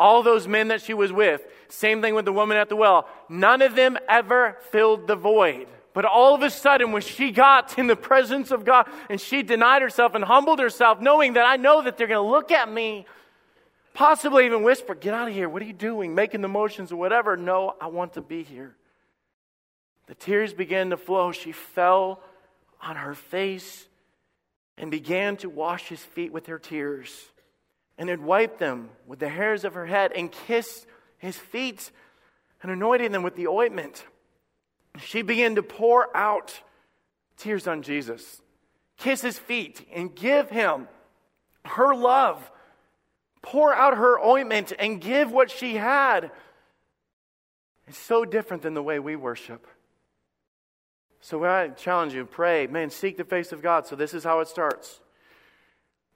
All 0.00 0.22
those 0.22 0.46
men 0.46 0.68
that 0.68 0.80
she 0.80 0.94
was 0.94 1.12
with, 1.12 1.44
same 1.68 2.00
thing 2.00 2.14
with 2.14 2.24
the 2.24 2.32
woman 2.32 2.56
at 2.56 2.68
the 2.68 2.76
well, 2.76 3.08
none 3.28 3.62
of 3.62 3.74
them 3.74 3.98
ever 4.08 4.56
filled 4.70 5.08
the 5.08 5.16
void. 5.16 5.66
But 5.94 6.04
all 6.04 6.34
of 6.34 6.42
a 6.42 6.50
sudden, 6.50 6.92
when 6.92 7.02
she 7.02 7.30
got 7.30 7.78
in 7.78 7.86
the 7.86 7.96
presence 7.96 8.50
of 8.50 8.64
God 8.64 8.88
and 9.08 9.20
she 9.20 9.42
denied 9.42 9.82
herself 9.82 10.14
and 10.14 10.24
humbled 10.24 10.60
herself, 10.60 11.00
knowing 11.00 11.34
that 11.34 11.44
I 11.44 11.56
know 11.56 11.82
that 11.82 11.96
they're 11.96 12.06
going 12.06 12.24
to 12.24 12.30
look 12.30 12.52
at 12.52 12.70
me, 12.70 13.06
possibly 13.94 14.46
even 14.46 14.62
whisper, 14.62 14.94
Get 14.94 15.14
out 15.14 15.28
of 15.28 15.34
here. 15.34 15.48
What 15.48 15.62
are 15.62 15.66
you 15.66 15.72
doing? 15.72 16.14
Making 16.14 16.42
the 16.42 16.48
motions 16.48 16.92
or 16.92 16.96
whatever. 16.96 17.36
No, 17.36 17.74
I 17.80 17.88
want 17.88 18.14
to 18.14 18.20
be 18.20 18.42
here. 18.42 18.76
The 20.06 20.14
tears 20.14 20.54
began 20.54 20.90
to 20.90 20.96
flow. 20.96 21.32
She 21.32 21.52
fell 21.52 22.20
on 22.80 22.96
her 22.96 23.14
face 23.14 23.86
and 24.76 24.90
began 24.90 25.36
to 25.38 25.50
wash 25.50 25.88
his 25.88 26.00
feet 26.00 26.32
with 26.32 26.46
her 26.46 26.58
tears 26.58 27.12
and 27.98 28.08
had 28.08 28.22
wiped 28.22 28.58
them 28.58 28.90
with 29.06 29.18
the 29.18 29.28
hairs 29.28 29.64
of 29.64 29.74
her 29.74 29.86
head 29.86 30.12
and 30.14 30.30
kissed 30.30 30.86
his 31.18 31.36
feet 31.36 31.90
and 32.62 32.70
anointed 32.70 33.12
them 33.12 33.22
with 33.22 33.34
the 33.34 33.48
ointment. 33.48 34.04
She 35.00 35.22
began 35.22 35.54
to 35.54 35.62
pour 35.62 36.14
out 36.16 36.60
tears 37.36 37.66
on 37.66 37.82
Jesus, 37.82 38.42
kiss 38.96 39.22
his 39.22 39.38
feet, 39.38 39.86
and 39.92 40.14
give 40.14 40.50
him 40.50 40.88
her 41.64 41.94
love. 41.94 42.50
Pour 43.40 43.72
out 43.72 43.96
her 43.96 44.18
ointment 44.18 44.72
and 44.78 45.00
give 45.00 45.30
what 45.30 45.50
she 45.50 45.76
had. 45.76 46.30
It's 47.86 47.96
so 47.96 48.24
different 48.24 48.62
than 48.62 48.74
the 48.74 48.82
way 48.82 48.98
we 48.98 49.16
worship. 49.16 49.66
So 51.20 51.44
I 51.44 51.68
challenge 51.68 52.14
you, 52.14 52.24
pray, 52.24 52.66
man, 52.66 52.90
seek 52.90 53.16
the 53.16 53.24
face 53.24 53.52
of 53.52 53.62
God. 53.62 53.86
So 53.86 53.96
this 53.96 54.14
is 54.14 54.24
how 54.24 54.40
it 54.40 54.48
starts. 54.48 55.00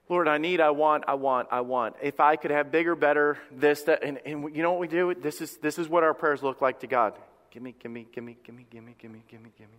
Lord, 0.09 0.29
I 0.29 0.39
need, 0.39 0.61
I 0.61 0.71
want, 0.71 1.05
I 1.09 1.15
want, 1.15 1.49
I 1.51 1.61
want. 1.63 1.97
If 2.03 2.21
I 2.21 2.37
could 2.37 2.51
have 2.51 2.71
bigger, 2.71 2.95
better, 2.95 3.39
this, 3.51 3.83
that, 3.85 4.03
and, 4.03 4.19
and 4.27 4.55
you 4.55 4.63
know 4.63 4.73
what 4.73 4.81
we 4.81 4.89
do? 4.89 5.15
This 5.15 5.41
is, 5.41 5.57
this 5.59 5.79
is 5.79 5.89
what 5.89 6.03
our 6.03 6.13
prayers 6.13 6.43
look 6.43 6.61
like 6.61 6.81
to 6.81 6.87
God. 6.87 7.15
Give 7.53 7.63
me, 7.63 7.75
give 7.79 7.91
me, 7.91 8.07
give 8.11 8.25
me, 8.25 8.37
give 8.43 8.55
me, 8.55 8.67
give 8.71 8.83
me, 8.83 8.95
give 8.99 9.11
me, 9.11 9.23
give 9.29 9.43
me, 9.43 9.51
give 9.59 9.71
me. 9.71 9.79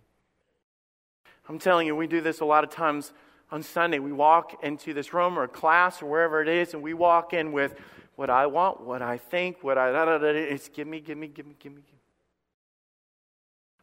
I'm 1.48 1.58
telling 1.58 1.88
you, 1.88 1.96
we 1.96 2.06
do 2.06 2.20
this 2.20 2.38
a 2.38 2.44
lot 2.44 2.62
of 2.62 2.70
times 2.70 3.12
on 3.50 3.64
Sunday. 3.64 3.98
We 3.98 4.12
walk 4.12 4.62
into 4.62 4.94
this 4.94 5.12
room 5.12 5.36
or 5.36 5.48
class 5.48 6.00
or 6.00 6.06
wherever 6.06 6.40
it 6.40 6.48
is, 6.48 6.72
and 6.72 6.84
we 6.84 6.94
walk 6.94 7.32
in 7.32 7.50
with 7.50 7.74
what 8.14 8.30
I 8.30 8.46
want, 8.46 8.80
what 8.80 9.02
I 9.02 9.18
think, 9.18 9.64
what 9.64 9.76
I, 9.76 9.90
da, 9.90 10.04
da, 10.04 10.18
da, 10.18 10.28
it's 10.28 10.68
give 10.68 10.86
me, 10.86 11.00
give 11.00 11.18
me, 11.18 11.26
give 11.26 11.46
me, 11.46 11.56
give 11.58 11.72
me, 11.72 11.82
give 11.82 11.92
me. 11.92 11.98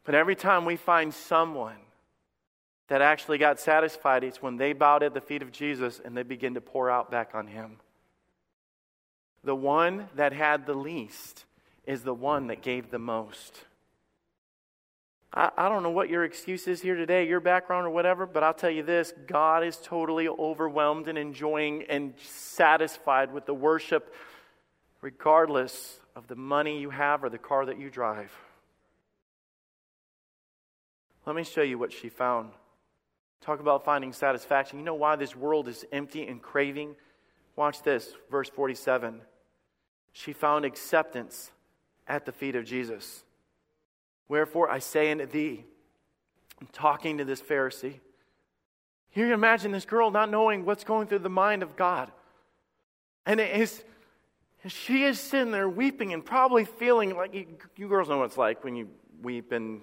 But 0.06 0.16
every 0.16 0.36
time 0.36 0.64
we 0.64 0.78
find 0.78 1.14
someone 1.14 1.76
that 2.88 3.02
actually 3.02 3.40
got 3.40 3.60
satisfied, 3.60 4.24
it's 4.24 4.42
when 4.42 4.56
they 4.56 4.72
bowed 4.72 5.04
at 5.04 5.14
the 5.14 5.22
feet 5.22 5.42
of 5.42 5.52
Jesus 5.52 6.00
and 6.04 6.16
they 6.16 6.24
begin 6.24 6.54
to 6.54 6.62
pour 6.62 6.90
out 6.90 7.12
back 7.12 7.32
on 7.34 7.48
him. 7.48 7.78
The 9.44 9.56
one 9.56 10.08
that 10.16 10.32
had 10.32 10.66
the 10.66 10.74
least 10.74 11.44
is 11.86 12.04
the 12.04 12.14
one 12.14 12.48
that 12.48 12.62
gave 12.62 12.90
the 12.90 13.00
most. 13.00 13.66
I, 15.34 15.50
I, 15.58 15.70
don't 15.70 15.84
know 15.84 15.92
what 15.92 16.10
your 16.10 16.26
excuse 16.26 16.68
is 16.68 16.82
here 16.82 16.96
today, 16.96 17.28
your 17.28 17.40
background 17.40 17.88
or 17.88 17.90
whatever, 17.90 18.26
but 18.26 18.44
I'll 18.44 18.54
tell 18.54 18.70
you 18.70 18.84
this 18.84 19.14
God 19.28 19.64
is 19.64 19.78
totally 19.78 20.28
overwhelmed 20.28 21.08
and 21.08 21.18
enjoying 21.18 21.84
and 21.90 22.14
satisfied 22.22 23.34
with 23.34 23.46
the 23.46 23.54
worship, 23.54 24.14
regardless 25.02 26.00
of 26.16 26.28
the 26.28 26.36
money 26.36 26.80
you 26.80 26.90
have 26.90 27.24
or 27.24 27.30
the 27.30 27.38
car 27.38 27.66
that 27.66 27.80
you 27.80 27.90
drive. 27.90 28.32
Let 31.26 31.36
me 31.36 31.44
show 31.44 31.62
you 31.62 31.78
what 31.78 31.94
she 31.94 32.10
found. 32.10 32.52
Talk 33.42 33.60
about 33.60 33.86
finding 33.86 34.12
satisfaction. 34.12 34.80
You 34.80 34.86
know 34.86 34.96
why 34.96 35.16
this 35.16 35.36
world 35.36 35.68
is 35.68 35.86
empty 35.92 36.28
and 36.28 36.42
craving? 36.42 36.96
Watch 37.56 37.84
this, 37.84 38.14
verse 38.30 38.50
47. 38.50 39.22
She 40.14 40.34
found 40.34 40.66
acceptance 40.66 41.52
at 42.08 42.26
the 42.26 42.32
feet 42.32 42.56
of 42.56 42.66
Jesus. 42.66 43.24
Wherefore 44.32 44.72
I 44.72 44.80
say 44.80 45.12
unto 45.12 45.26
thee, 45.26 45.66
I'm 46.62 46.68
talking 46.72 47.18
to 47.18 47.26
this 47.26 47.42
Pharisee. 47.42 48.00
Here 49.10 49.28
You 49.28 49.34
imagine 49.34 49.74
this 49.74 49.84
girl 49.84 50.10
not 50.10 50.32
knowing 50.32 50.64
what's 50.64 50.86
going 50.86 51.08
through 51.08 51.20
the 51.20 51.30
mind 51.30 51.64
of 51.64 51.76
God. 51.76 52.10
And 53.26 53.42
it 53.42 53.60
is, 53.60 53.84
she 54.68 55.04
is 55.04 55.20
sitting 55.20 55.52
there 55.52 55.68
weeping 55.68 56.14
and 56.14 56.24
probably 56.24 56.64
feeling 56.64 57.14
like 57.14 57.34
you, 57.34 57.46
you 57.76 57.90
girls 57.90 58.08
know 58.08 58.20
what 58.20 58.24
it's 58.28 58.38
like 58.38 58.64
when 58.64 58.78
you 58.78 58.88
weep 59.22 59.52
and 59.52 59.82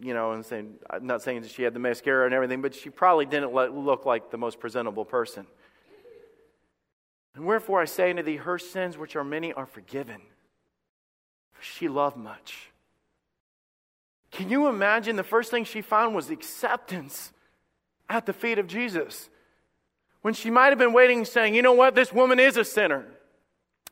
you 0.00 0.14
know, 0.14 0.30
and 0.30 0.46
saying, 0.46 0.74
I'm 0.88 1.04
not 1.04 1.20
saying 1.22 1.40
that 1.40 1.50
she 1.50 1.64
had 1.64 1.74
the 1.74 1.80
mascara 1.80 2.24
and 2.24 2.32
everything, 2.32 2.62
but 2.62 2.76
she 2.76 2.90
probably 2.90 3.26
didn't 3.26 3.52
look 3.52 4.06
like 4.06 4.30
the 4.30 4.38
most 4.38 4.60
presentable 4.60 5.04
person. 5.04 5.44
And 7.34 7.44
wherefore 7.44 7.80
I 7.80 7.86
say 7.86 8.10
unto 8.10 8.22
thee, 8.22 8.36
her 8.36 8.60
sins, 8.60 8.96
which 8.96 9.16
are 9.16 9.24
many, 9.24 9.52
are 9.52 9.66
forgiven. 9.66 10.20
For 11.50 11.64
she 11.64 11.88
loved 11.88 12.16
much. 12.16 12.70
Can 14.30 14.50
you 14.50 14.68
imagine 14.68 15.16
the 15.16 15.24
first 15.24 15.50
thing 15.50 15.64
she 15.64 15.80
found 15.80 16.14
was 16.14 16.30
acceptance 16.30 17.32
at 18.08 18.26
the 18.26 18.32
feet 18.32 18.58
of 18.58 18.66
Jesus? 18.66 19.30
When 20.22 20.34
she 20.34 20.50
might 20.50 20.68
have 20.68 20.78
been 20.78 20.92
waiting, 20.92 21.24
saying, 21.24 21.54
You 21.54 21.62
know 21.62 21.72
what? 21.72 21.94
This 21.94 22.12
woman 22.12 22.38
is 22.38 22.56
a 22.56 22.64
sinner 22.64 23.06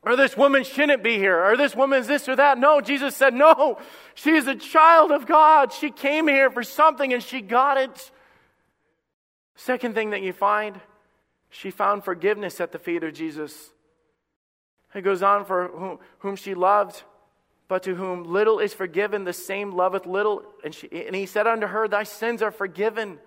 or 0.07 0.15
this 0.15 0.37
woman 0.37 0.63
shouldn't 0.63 1.03
be 1.03 1.17
here, 1.17 1.43
or 1.43 1.57
this 1.57 1.75
woman's 1.75 2.07
this 2.07 2.29
or 2.29 2.35
that. 2.35 2.57
No, 2.57 2.79
Jesus 2.79 3.15
said, 3.15 3.33
no, 3.33 3.77
she's 4.15 4.47
a 4.47 4.55
child 4.55 5.11
of 5.11 5.25
God. 5.25 5.73
She 5.73 5.91
came 5.91 6.27
here 6.27 6.49
for 6.49 6.63
something 6.63 7.13
and 7.13 7.21
she 7.21 7.41
got 7.41 7.77
it. 7.77 8.11
Second 9.55 9.95
thing 9.95 10.11
that 10.11 10.21
you 10.21 10.33
find, 10.33 10.79
she 11.49 11.71
found 11.71 12.03
forgiveness 12.05 12.61
at 12.61 12.71
the 12.71 12.79
feet 12.79 13.03
of 13.03 13.13
Jesus. 13.13 13.71
It 14.93 15.01
goes 15.01 15.21
on 15.21 15.45
for 15.45 15.67
whom, 15.67 15.99
whom 16.19 16.35
she 16.35 16.53
loved, 16.53 17.03
but 17.67 17.83
to 17.83 17.95
whom 17.95 18.23
little 18.23 18.59
is 18.59 18.73
forgiven, 18.73 19.23
the 19.23 19.33
same 19.33 19.71
loveth 19.71 20.05
little. 20.05 20.43
And, 20.63 20.73
she, 20.73 20.87
and 20.91 21.15
he 21.15 21.25
said 21.25 21.47
unto 21.47 21.67
her, 21.67 21.87
Thy 21.87 22.03
sins 22.03 22.41
are 22.41 22.51
forgiven. 22.51 23.19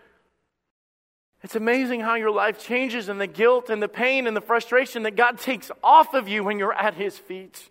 It's 1.42 1.56
amazing 1.56 2.00
how 2.00 2.16
your 2.16 2.30
life 2.30 2.58
changes 2.58 3.08
and 3.08 3.20
the 3.20 3.26
guilt 3.26 3.70
and 3.70 3.82
the 3.82 3.88
pain 3.88 4.26
and 4.26 4.36
the 4.36 4.42
frustration 4.42 5.04
that 5.04 5.16
God 5.16 5.38
takes 5.38 5.70
off 5.82 6.14
of 6.14 6.28
you 6.28 6.44
when 6.44 6.58
you're 6.58 6.72
at 6.72 6.94
His 6.94 7.16
feet. 7.16 7.68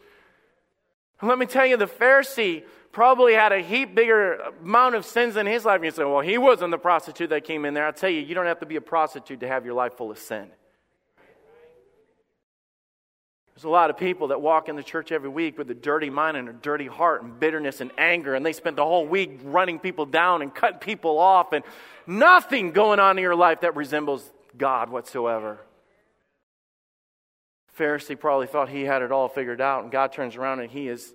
And 1.20 1.30
let 1.30 1.38
me 1.38 1.46
tell 1.46 1.66
you, 1.66 1.78
the 1.78 1.86
Pharisee 1.86 2.64
probably 2.92 3.34
had 3.34 3.52
a 3.52 3.60
heap 3.62 3.94
bigger 3.94 4.34
amount 4.64 4.96
of 4.96 5.06
sins 5.06 5.38
in 5.38 5.46
his 5.46 5.66
life. 5.66 5.76
And 5.76 5.86
you 5.86 5.92
say, 5.92 6.04
well, 6.04 6.22
he 6.22 6.38
wasn't 6.38 6.72
the 6.72 6.78
prostitute 6.78 7.30
that 7.30 7.44
came 7.44 7.66
in 7.66 7.74
there. 7.74 7.88
i 7.88 7.92
tell 7.92 8.10
you, 8.10 8.22
you 8.22 8.34
don't 8.34 8.46
have 8.46 8.60
to 8.60 8.66
be 8.66 8.78
a 8.78 8.82
prostitute 8.82 9.40
to 9.42 9.48
have 9.48 9.66
your 9.66 9.74
life 9.74 9.94
full 9.94 10.12
of 10.12 10.18
sin. 10.18 10.50
There's 13.60 13.66
a 13.66 13.70
lot 13.72 13.90
of 13.90 13.98
people 13.98 14.30
that 14.30 14.40
walk 14.40 14.70
in 14.70 14.78
the 14.78 14.84
church 14.84 15.12
every 15.12 15.28
week 15.28 15.58
with 15.58 15.70
a 15.70 15.74
dirty 15.74 16.10
mind 16.10 16.38
and 16.38 16.48
a 16.48 16.54
dirty 16.54 16.88
heart 16.88 17.24
and 17.24 17.38
bitterness 17.38 17.82
and 17.82 17.92
anger, 17.98 18.34
and 18.34 18.46
they 18.46 18.54
spend 18.54 18.78
the 18.78 18.86
whole 18.86 19.06
week 19.06 19.42
running 19.44 19.80
people 19.80 20.06
down 20.06 20.42
and 20.42 20.56
cutting 20.56 20.80
people 20.80 21.20
off, 21.20 21.52
and 21.52 21.66
nothing 22.08 22.72
going 22.72 23.02
on 23.02 23.18
in 23.18 23.22
your 23.22 23.36
life 23.36 23.60
that 23.60 23.76
resembles 23.76 24.32
God 24.58 24.90
whatsoever. 24.90 25.58
Pharisee 27.78 28.18
probably 28.18 28.48
thought 28.48 28.70
he 28.70 28.84
had 28.84 29.02
it 29.02 29.12
all 29.12 29.28
figured 29.28 29.60
out, 29.60 29.84
and 29.84 29.92
God 29.92 30.14
turns 30.14 30.38
around 30.38 30.62
and 30.62 30.72
he 30.72 30.88
is 30.88 31.14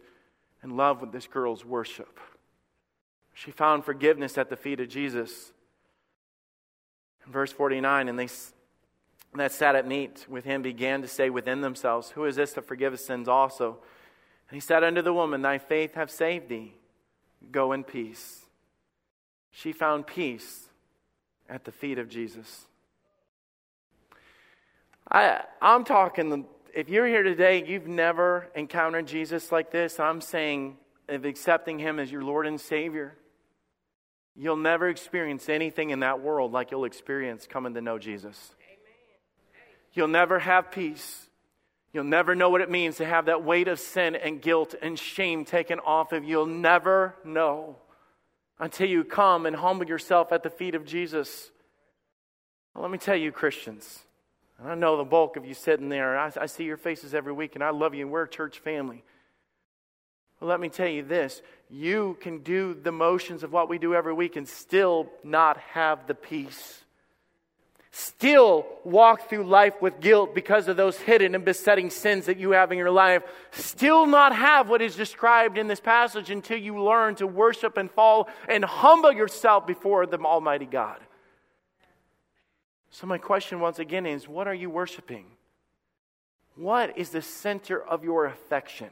in 0.62 0.76
love 0.76 1.00
with 1.00 1.12
this 1.12 1.26
girl's 1.26 1.64
worship. 1.64 2.20
She 3.32 3.52
found 3.52 3.86
forgiveness 3.86 4.36
at 4.36 4.50
the 4.50 4.56
feet 4.56 4.80
of 4.80 4.90
Jesus. 4.90 5.50
In 7.24 7.32
verse 7.32 7.52
49, 7.52 8.10
and 8.10 8.18
they 8.18 8.28
that 9.40 9.52
sat 9.52 9.74
at 9.74 9.86
meat 9.86 10.26
with 10.28 10.44
him 10.44 10.62
began 10.62 11.02
to 11.02 11.08
say 11.08 11.30
within 11.30 11.60
themselves, 11.60 12.10
Who 12.10 12.24
is 12.24 12.36
this 12.36 12.52
to 12.52 12.62
forgive 12.62 12.92
us 12.92 13.04
sins 13.04 13.28
also? 13.28 13.78
And 14.48 14.56
he 14.56 14.60
said 14.60 14.84
unto 14.84 15.02
the 15.02 15.12
woman, 15.12 15.42
Thy 15.42 15.58
faith 15.58 15.94
hath 15.94 16.10
saved 16.10 16.48
thee. 16.48 16.74
Go 17.50 17.72
in 17.72 17.84
peace. 17.84 18.44
She 19.50 19.72
found 19.72 20.06
peace 20.06 20.68
at 21.48 21.64
the 21.64 21.72
feet 21.72 21.98
of 21.98 22.08
Jesus. 22.08 22.66
I, 25.10 25.42
I'm 25.60 25.84
talking, 25.84 26.46
if 26.74 26.88
you're 26.88 27.06
here 27.06 27.22
today, 27.22 27.64
you've 27.66 27.86
never 27.86 28.48
encountered 28.54 29.06
Jesus 29.06 29.52
like 29.52 29.70
this, 29.70 30.00
I'm 30.00 30.20
saying 30.20 30.78
of 31.08 31.24
accepting 31.24 31.78
him 31.78 31.98
as 31.98 32.10
your 32.10 32.22
Lord 32.22 32.46
and 32.46 32.60
Savior. 32.60 33.14
You'll 34.36 34.56
never 34.56 34.88
experience 34.88 35.48
anything 35.48 35.90
in 35.90 36.00
that 36.00 36.20
world 36.20 36.52
like 36.52 36.70
you'll 36.70 36.86
experience 36.86 37.46
coming 37.46 37.74
to 37.74 37.80
know 37.80 37.98
Jesus. 37.98 38.54
You'll 39.94 40.08
never 40.08 40.38
have 40.38 40.70
peace. 40.70 41.28
You'll 41.92 42.04
never 42.04 42.34
know 42.34 42.50
what 42.50 42.60
it 42.60 42.70
means 42.70 42.96
to 42.96 43.04
have 43.04 43.26
that 43.26 43.44
weight 43.44 43.68
of 43.68 43.78
sin 43.78 44.16
and 44.16 44.42
guilt 44.42 44.74
and 44.82 44.98
shame 44.98 45.44
taken 45.44 45.78
off 45.78 46.12
of 46.12 46.24
you. 46.24 46.30
You'll 46.30 46.46
never 46.46 47.14
know 47.24 47.76
until 48.58 48.88
you 48.88 49.04
come 49.04 49.46
and 49.46 49.54
humble 49.54 49.86
yourself 49.86 50.32
at 50.32 50.42
the 50.42 50.50
feet 50.50 50.74
of 50.74 50.84
Jesus. 50.84 51.50
Well, 52.74 52.82
let 52.82 52.90
me 52.90 52.98
tell 52.98 53.16
you, 53.16 53.30
Christians, 53.30 54.00
and 54.58 54.68
I 54.68 54.74
know 54.74 54.96
the 54.96 55.04
bulk 55.04 55.36
of 55.36 55.46
you 55.46 55.54
sitting 55.54 55.88
there, 55.88 56.18
I, 56.18 56.32
I 56.40 56.46
see 56.46 56.64
your 56.64 56.76
faces 56.76 57.14
every 57.14 57.32
week, 57.32 57.54
and 57.54 57.62
I 57.62 57.70
love 57.70 57.94
you, 57.94 58.02
and 58.02 58.10
we're 58.10 58.24
a 58.24 58.28
church 58.28 58.58
family. 58.58 59.04
Well, 60.40 60.50
let 60.50 60.60
me 60.60 60.68
tell 60.68 60.88
you 60.88 61.02
this 61.02 61.42
you 61.70 62.16
can 62.20 62.40
do 62.40 62.74
the 62.74 62.92
motions 62.92 63.42
of 63.42 63.52
what 63.52 63.68
we 63.68 63.78
do 63.78 63.94
every 63.94 64.12
week 64.12 64.36
and 64.36 64.48
still 64.48 65.08
not 65.22 65.58
have 65.72 66.06
the 66.06 66.14
peace. 66.14 66.83
Still 67.96 68.66
walk 68.82 69.28
through 69.28 69.44
life 69.44 69.80
with 69.80 70.00
guilt 70.00 70.34
because 70.34 70.66
of 70.66 70.76
those 70.76 70.98
hidden 70.98 71.36
and 71.36 71.44
besetting 71.44 71.90
sins 71.90 72.26
that 72.26 72.38
you 72.38 72.50
have 72.50 72.72
in 72.72 72.76
your 72.76 72.90
life. 72.90 73.22
Still 73.52 74.04
not 74.04 74.34
have 74.34 74.68
what 74.68 74.82
is 74.82 74.96
described 74.96 75.58
in 75.58 75.68
this 75.68 75.78
passage 75.78 76.28
until 76.28 76.58
you 76.58 76.82
learn 76.82 77.14
to 77.14 77.26
worship 77.28 77.76
and 77.76 77.88
fall 77.88 78.28
and 78.48 78.64
humble 78.64 79.12
yourself 79.12 79.64
before 79.64 80.06
the 80.06 80.18
Almighty 80.18 80.66
God. 80.66 80.98
So, 82.90 83.06
my 83.06 83.18
question 83.18 83.60
once 83.60 83.78
again 83.78 84.06
is 84.06 84.26
what 84.26 84.48
are 84.48 84.54
you 84.54 84.70
worshiping? 84.70 85.26
What 86.56 86.98
is 86.98 87.10
the 87.10 87.22
center 87.22 87.80
of 87.80 88.02
your 88.02 88.26
affection? 88.26 88.90